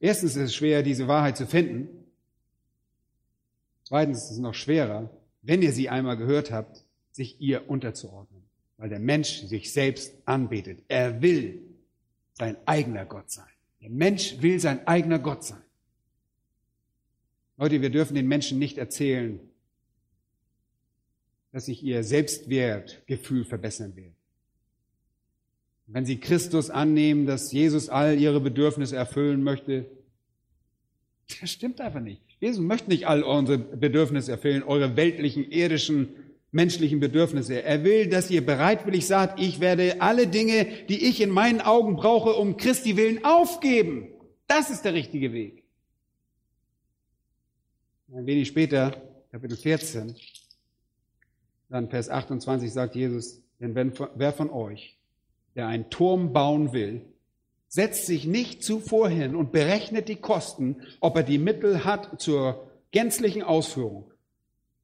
[0.00, 1.88] Erstens ist es schwer, diese Wahrheit zu finden.
[3.84, 5.10] Zweitens ist es noch schwerer,
[5.42, 8.38] wenn ihr sie einmal gehört habt, sich ihr unterzuordnen
[8.78, 10.82] weil der Mensch sich selbst anbetet.
[10.88, 11.60] Er will
[12.32, 13.48] sein eigener Gott sein.
[13.82, 15.62] Der Mensch will sein eigener Gott sein.
[17.56, 19.40] Leute, wir dürfen den Menschen nicht erzählen,
[21.58, 24.12] dass sich ihr Selbstwertgefühl verbessern wird.
[25.88, 29.86] Wenn sie Christus annehmen, dass Jesus all ihre Bedürfnisse erfüllen möchte,
[31.40, 32.22] das stimmt einfach nicht.
[32.38, 36.10] Jesus möchte nicht all unsere Bedürfnisse erfüllen, eure weltlichen, irdischen
[36.52, 37.60] menschlichen Bedürfnisse.
[37.64, 41.96] Er will, dass ihr bereitwillig sagt, ich werde alle Dinge, die ich in meinen Augen
[41.96, 44.06] brauche, um Christi willen aufgeben.
[44.46, 45.64] Das ist der richtige Weg.
[48.14, 49.02] Ein wenig später,
[49.32, 50.14] Kapitel 14,
[51.68, 54.98] dann Vers 28 sagt Jesus, denn wenn, wer von euch,
[55.54, 57.04] der einen Turm bauen will,
[57.68, 62.70] setzt sich nicht zuvor hin und berechnet die Kosten, ob er die Mittel hat zur
[62.92, 64.10] gänzlichen Ausführung.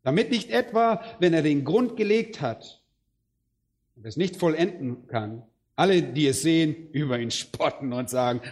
[0.03, 2.83] Damit nicht etwa, wenn er den Grund gelegt hat
[3.97, 5.43] und es nicht vollenden kann,
[5.77, 8.43] alle, die es sehen, über ihn spotten und sagen,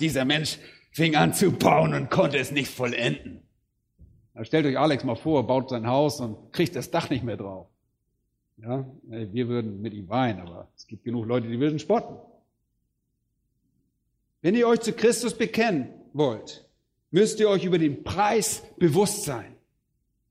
[0.00, 0.58] dieser Mensch
[0.90, 3.42] fing an zu bauen und konnte es nicht vollenden.
[4.42, 7.68] Stellt euch Alex mal vor, baut sein Haus und kriegt das Dach nicht mehr drauf.
[8.62, 12.16] Ja, wir würden mit ihm weinen, aber es gibt genug Leute, die würden spotten.
[14.40, 16.64] Wenn ihr euch zu Christus bekennen wollt,
[17.10, 19.56] müsst ihr euch über den Preis bewusst sein.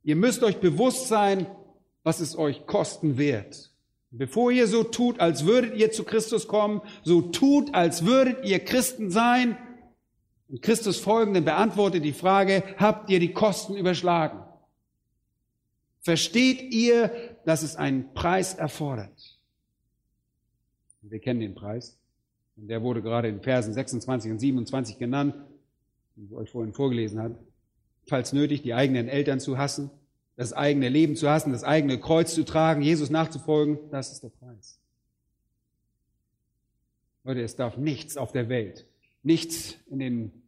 [0.03, 1.45] Ihr müsst euch bewusst sein,
[2.03, 3.71] was es euch kosten wird.
[4.11, 8.59] Bevor ihr so tut, als würdet ihr zu Christus kommen, so tut, als würdet ihr
[8.59, 9.57] Christen sein.
[10.49, 14.39] Und Christus folgende beantwortet die Frage, habt ihr die Kosten überschlagen?
[15.99, 19.39] Versteht ihr, dass es einen Preis erfordert?
[21.01, 21.97] Wir kennen den Preis.
[22.57, 25.35] Und der wurde gerade in Versen 26 und 27 genannt,
[26.15, 27.37] wie ich euch vorhin vorgelesen habe.
[28.07, 29.89] Falls nötig, die eigenen Eltern zu hassen,
[30.35, 34.29] das eigene Leben zu hassen, das eigene Kreuz zu tragen, Jesus nachzufolgen, das ist der
[34.29, 34.79] Preis.
[37.23, 38.87] Leute, es darf nichts auf der Welt,
[39.23, 40.40] nichts in den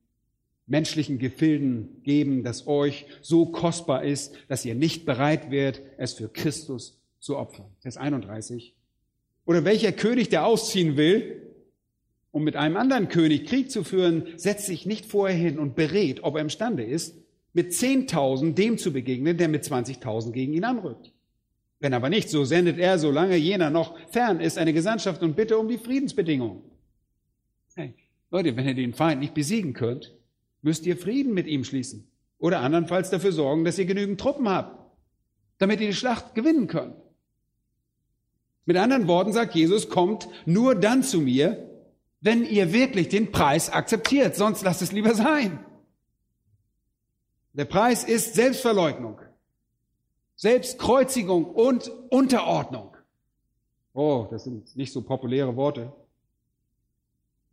[0.74, 6.30] menschlichen Gefilden geben, das euch so kostbar ist, dass ihr nicht bereit werdet, es für
[6.30, 7.68] Christus zu opfern.
[7.80, 8.74] Vers 31.
[9.46, 11.44] Oder welcher König, der ausziehen will,
[12.32, 16.24] um mit einem anderen König Krieg zu führen, setzt sich nicht vorher hin und berät,
[16.24, 17.16] ob er imstande ist,
[17.54, 21.12] mit 10.000 dem zu begegnen, der mit 20.000 gegen ihn anrückt.
[21.82, 25.60] Wenn aber nicht, so sendet er, solange jener noch fern ist, eine Gesandtschaft und bitte
[25.60, 26.64] um die Friedensbedingungen.
[27.76, 27.94] Hey,
[28.32, 30.16] Leute, wenn ihr den Feind nicht besiegen könnt,
[30.64, 32.08] müsst ihr Frieden mit ihm schließen.
[32.40, 34.80] Oder andernfalls dafür sorgen, dass ihr genügend Truppen habt,
[35.60, 36.96] damit ihr die Schlacht gewinnen könnt.
[38.66, 41.70] Mit anderen Worten sagt Jesus, kommt nur dann zu mir,
[42.22, 45.64] wenn ihr wirklich den Preis akzeptiert, sonst lasst es lieber sein.
[47.52, 49.20] Der Preis ist Selbstverleugnung,
[50.36, 52.96] Selbstkreuzigung und Unterordnung.
[53.94, 55.94] Oh, das sind nicht so populäre Worte.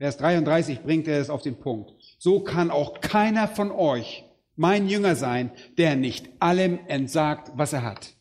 [0.01, 1.93] Vers 33 bringt er es auf den Punkt.
[2.17, 4.25] So kann auch keiner von euch
[4.57, 8.15] mein Jünger sein, der nicht allem entsagt, was er hat.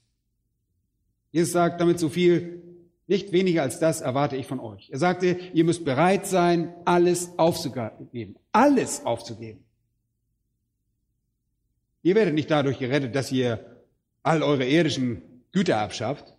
[1.32, 2.64] Jesus sagt damit so viel,
[3.08, 4.90] nicht weniger als das erwarte ich von euch.
[4.90, 8.36] Er sagte, ihr müsst bereit sein, alles aufzugeben.
[8.52, 9.64] Alles aufzugeben.
[12.04, 13.84] Ihr werdet nicht dadurch gerettet, dass ihr
[14.22, 15.22] all eure irdischen
[15.54, 16.36] Güter abschafft,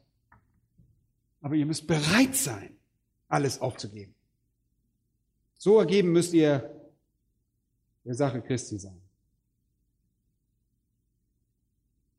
[1.41, 2.77] aber ihr müsst bereit sein,
[3.29, 4.15] alles aufzugeben.
[5.61, 6.71] So ergeben müsst ihr
[8.05, 8.99] der Sache Christi sein.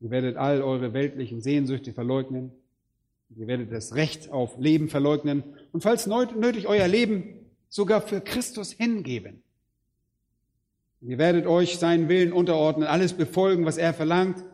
[0.00, 2.52] Ihr werdet all eure weltlichen Sehnsüchte verleugnen
[3.36, 7.24] Ihr werdet das Recht auf Leben verleugnen und falls nötig euer Leben
[7.68, 9.42] sogar für Christus hingeben.
[11.00, 14.44] Ihr werdet euch seinen Willen unterordnen, alles befolgen, was er verlangt.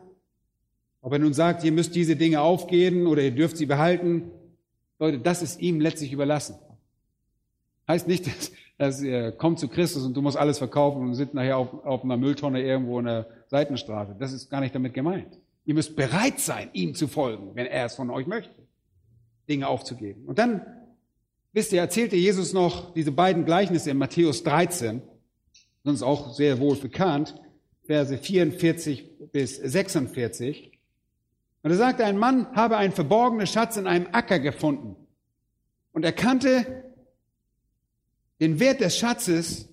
[1.01, 4.31] Ob er nun sagt, ihr müsst diese Dinge aufgeben oder ihr dürft sie behalten,
[4.97, 6.55] Leute, das ist ihm letztlich überlassen.
[7.87, 11.33] Heißt nicht, dass, dass er kommt zu Christus und du musst alles verkaufen und sitzt
[11.33, 14.15] nachher auf, auf einer Mülltonne irgendwo in der Seitenstraße.
[14.17, 15.37] Das ist gar nicht damit gemeint.
[15.65, 18.55] Ihr müsst bereit sein, ihm zu folgen, wenn er es von euch möchte.
[19.49, 20.23] Dinge aufzugeben.
[20.25, 20.61] Und dann,
[21.51, 25.01] wisst ihr, erzählte Jesus noch diese beiden Gleichnisse in Matthäus 13,
[25.83, 27.35] uns auch sehr wohl bekannt,
[27.83, 30.71] Verse 44 bis 46.
[31.63, 34.95] Und er sagte, ein Mann habe einen verborgenen Schatz in einem Acker gefunden
[35.91, 36.88] und er kannte
[38.39, 39.67] den Wert des Schatzes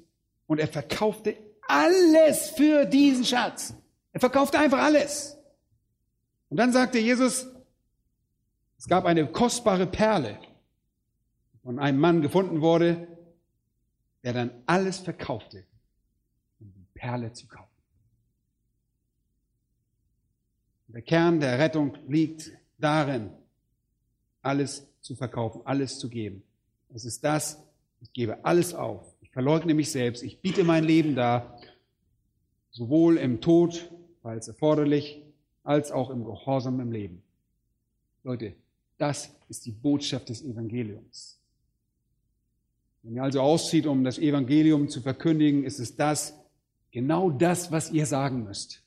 [0.46, 1.36] und er verkaufte
[1.68, 3.74] alles für diesen Schatz.
[4.12, 5.36] Er verkaufte einfach alles.
[6.48, 7.46] Und dann sagte Jesus,
[8.78, 10.38] es gab eine kostbare Perle,
[11.52, 13.08] die von einem Mann gefunden wurde,
[14.22, 15.64] der dann alles verkaufte,
[16.60, 17.66] um die Perle zu kaufen.
[20.88, 23.30] Der Kern der Rettung liegt darin,
[24.40, 26.42] alles zu verkaufen, alles zu geben.
[26.94, 27.62] Es ist das,
[28.06, 29.04] ich gebe alles auf.
[29.20, 30.22] Ich verleugne mich selbst.
[30.22, 31.58] Ich biete mein Leben dar,
[32.70, 33.90] sowohl im Tod,
[34.22, 35.22] falls erforderlich,
[35.64, 37.22] als auch im Gehorsam im Leben.
[38.22, 38.54] Leute,
[38.96, 41.40] das ist die Botschaft des Evangeliums.
[43.02, 46.34] Wenn ihr also auszieht, um das Evangelium zu verkündigen, ist es das,
[46.92, 48.82] genau das, was ihr sagen müsst.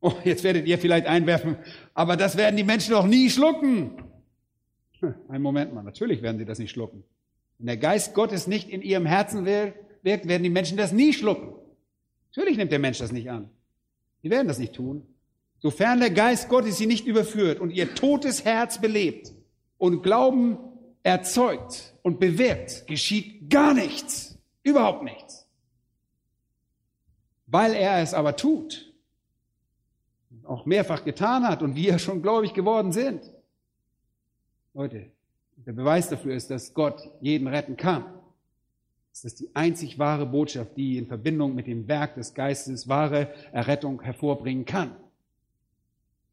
[0.00, 1.56] Oh, jetzt werdet ihr vielleicht einwerfen,
[1.94, 4.02] aber das werden die Menschen doch nie schlucken.
[4.98, 7.04] Hm, Ein Moment mal, natürlich werden sie das nicht schlucken.
[7.64, 11.54] Wenn der Geist Gottes nicht in ihrem Herzen wirkt, werden die Menschen das nie schlucken.
[12.28, 13.48] Natürlich nimmt der Mensch das nicht an.
[14.22, 15.06] Die werden das nicht tun
[15.64, 19.32] sofern der Geist Gottes sie nicht überführt und ihr totes Herz belebt
[19.78, 20.58] und Glauben
[21.02, 24.38] erzeugt und bewirkt, geschieht gar nichts.
[24.62, 25.48] Überhaupt nichts.
[27.46, 28.92] Weil er es aber tut,
[30.42, 33.32] auch mehrfach getan hat und wir schon gläubig geworden sind.
[34.74, 35.12] Leute,
[35.66, 38.04] der Beweis dafür ist, dass Gott jeden retten kann.
[39.10, 43.32] Das ist die einzig wahre Botschaft, die in Verbindung mit dem Werk des Geistes wahre
[43.52, 44.90] Errettung hervorbringen kann.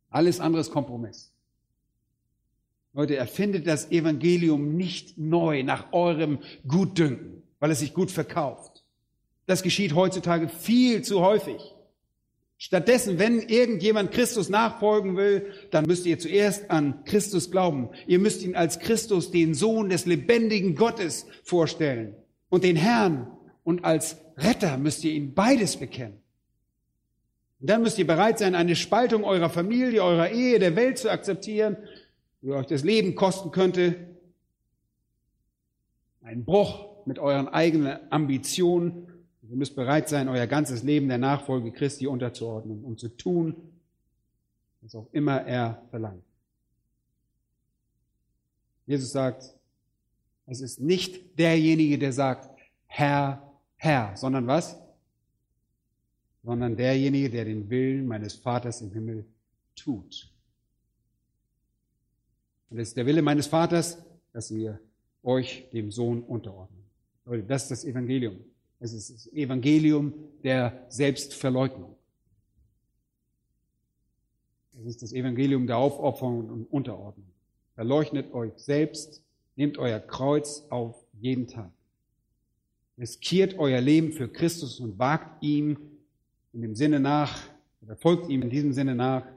[0.10, 1.32] Alles andere ist Kompromiss.
[2.94, 8.84] Leute, erfindet das Evangelium nicht neu nach eurem Gutdünken, weil es sich gut verkauft.
[9.46, 11.71] Das geschieht heutzutage viel zu häufig.
[12.64, 17.90] Stattdessen, wenn irgendjemand Christus nachfolgen will, dann müsst ihr zuerst an Christus glauben.
[18.06, 22.14] Ihr müsst ihn als Christus, den Sohn des lebendigen Gottes, vorstellen
[22.50, 23.32] und den Herrn.
[23.64, 26.22] Und als Retter müsst ihr ihn beides bekennen.
[27.62, 31.10] Und dann müsst ihr bereit sein, eine Spaltung eurer Familie, eurer Ehe, der Welt zu
[31.10, 31.78] akzeptieren,
[32.44, 33.96] die euch das Leben kosten könnte.
[36.22, 39.11] Ein Bruch mit euren eigenen Ambitionen
[39.52, 43.54] Ihr müsst bereit sein, euer ganzes Leben der Nachfolge Christi unterzuordnen, um zu tun,
[44.80, 46.24] was auch immer er verlangt.
[48.86, 49.54] Jesus sagt,
[50.46, 52.50] es ist nicht derjenige, der sagt,
[52.88, 53.46] Herr,
[53.76, 54.80] Herr, sondern was?
[56.44, 59.26] Sondern derjenige, der den Willen meines Vaters im Himmel
[59.76, 60.32] tut.
[62.70, 64.80] Und es ist der Wille meines Vaters, dass ihr
[65.24, 66.86] euch dem Sohn unterordnet.
[67.50, 68.38] Das ist das Evangelium.
[68.84, 70.12] Es ist das Evangelium
[70.44, 71.96] der Selbstverleugnung.
[74.80, 77.28] Es ist das Evangelium der Aufopferung und Unterordnung.
[77.76, 79.22] Verleugnet euch selbst,
[79.56, 81.70] nehmt euer Kreuz auf jeden Tag.
[82.98, 85.78] Riskiert euer Leben für Christus und wagt ihm
[86.52, 87.38] in dem Sinne nach,
[87.84, 89.28] oder folgt ihm in diesem Sinne nach,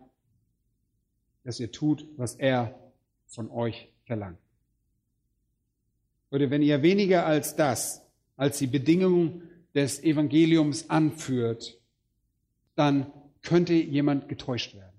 [1.44, 2.78] dass ihr tut, was er
[3.26, 4.38] von euch verlangt.
[6.30, 8.03] Oder wenn ihr weniger als das
[8.36, 9.42] als die Bedingung
[9.74, 11.78] des Evangeliums anführt,
[12.74, 13.12] dann
[13.42, 14.92] könnte jemand getäuscht werden.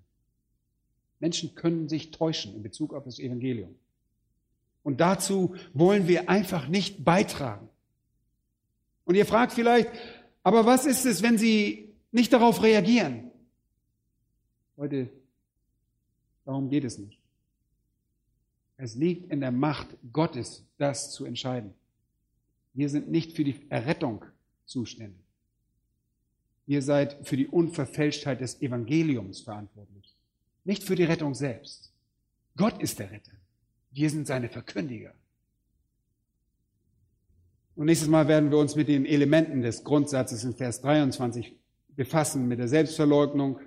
[1.20, 3.76] Menschen können sich täuschen in Bezug auf das Evangelium.
[4.84, 7.68] Und dazu wollen wir einfach nicht beitragen.
[9.06, 9.90] Und ihr fragt vielleicht,
[10.44, 13.32] aber was ist es, wenn sie nicht darauf reagieren?
[14.78, 15.10] Leute,
[16.44, 17.20] darum geht es nicht.
[18.78, 21.74] Es liegt in der Macht Gottes, das zu entscheiden.
[22.76, 24.24] Wir sind nicht für die Errettung
[24.66, 25.24] zuständig.
[26.68, 30.16] Ihr seid für die Unverfälschtheit des Evangeliums verantwortlich,
[30.66, 31.92] nicht für die Rettung selbst.
[32.58, 33.32] Gott ist der Retter.
[33.92, 35.14] Wir sind seine Verkündiger.
[37.76, 41.56] Und nächstes Mal werden wir uns mit den Elementen des Grundsatzes in Vers 23
[41.96, 43.60] befassen, mit der Selbstverleugnung,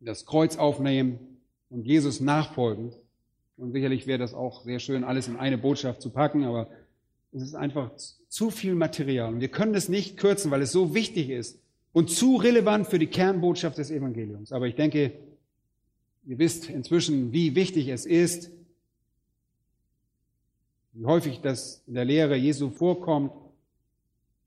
[0.00, 1.18] das Kreuz aufnehmen
[1.68, 2.92] und Jesus nachfolgen.
[3.56, 6.68] Und sicherlich wäre das auch sehr schön, alles in eine Botschaft zu packen, aber
[7.36, 7.90] es ist einfach
[8.28, 9.34] zu viel Material.
[9.34, 11.60] Und wir können es nicht kürzen, weil es so wichtig ist
[11.92, 14.52] und zu relevant für die Kernbotschaft des Evangeliums.
[14.52, 15.12] Aber ich denke,
[16.24, 18.50] ihr wisst inzwischen, wie wichtig es ist,
[20.92, 23.32] wie häufig das in der Lehre Jesu vorkommt.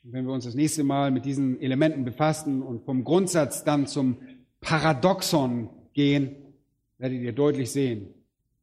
[0.04, 3.86] Und wenn wir uns das nächste Mal mit diesen Elementen befassen und vom Grundsatz dann
[3.86, 4.18] zum
[4.62, 6.36] Paradoxon gehen,
[6.98, 8.14] werdet ihr deutlich sehen,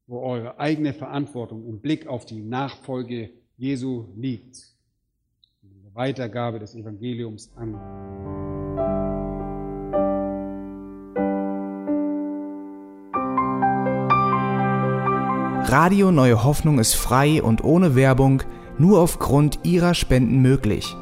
[0.07, 4.75] wo eure eigene Verantwortung im Blick auf die Nachfolge Jesu liegt.
[5.63, 7.75] In Weitergabe des Evangeliums an.
[15.69, 18.43] Radio Neue Hoffnung ist frei und ohne Werbung
[18.79, 20.95] nur aufgrund Ihrer Spenden möglich.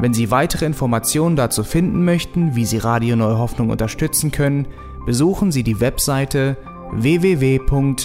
[0.00, 4.66] Wenn Sie weitere Informationen dazu finden möchten, wie Sie Radio Neue Hoffnung unterstützen können,
[5.06, 6.56] besuchen Sie die Webseite
[6.92, 8.04] www.rnh.de.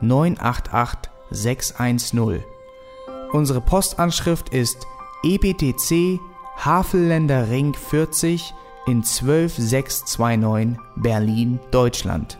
[0.00, 2.44] 988 610.
[3.32, 4.86] Unsere Postanschrift ist
[5.24, 6.20] EBTC
[6.56, 8.54] Havelländer Ring 40
[8.86, 12.38] in 12629 Berlin, Deutschland.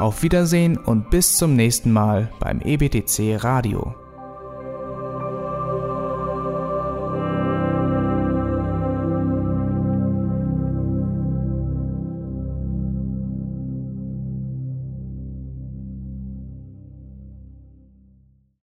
[0.00, 3.94] Auf Wiedersehen und bis zum nächsten Mal beim EBTC Radio.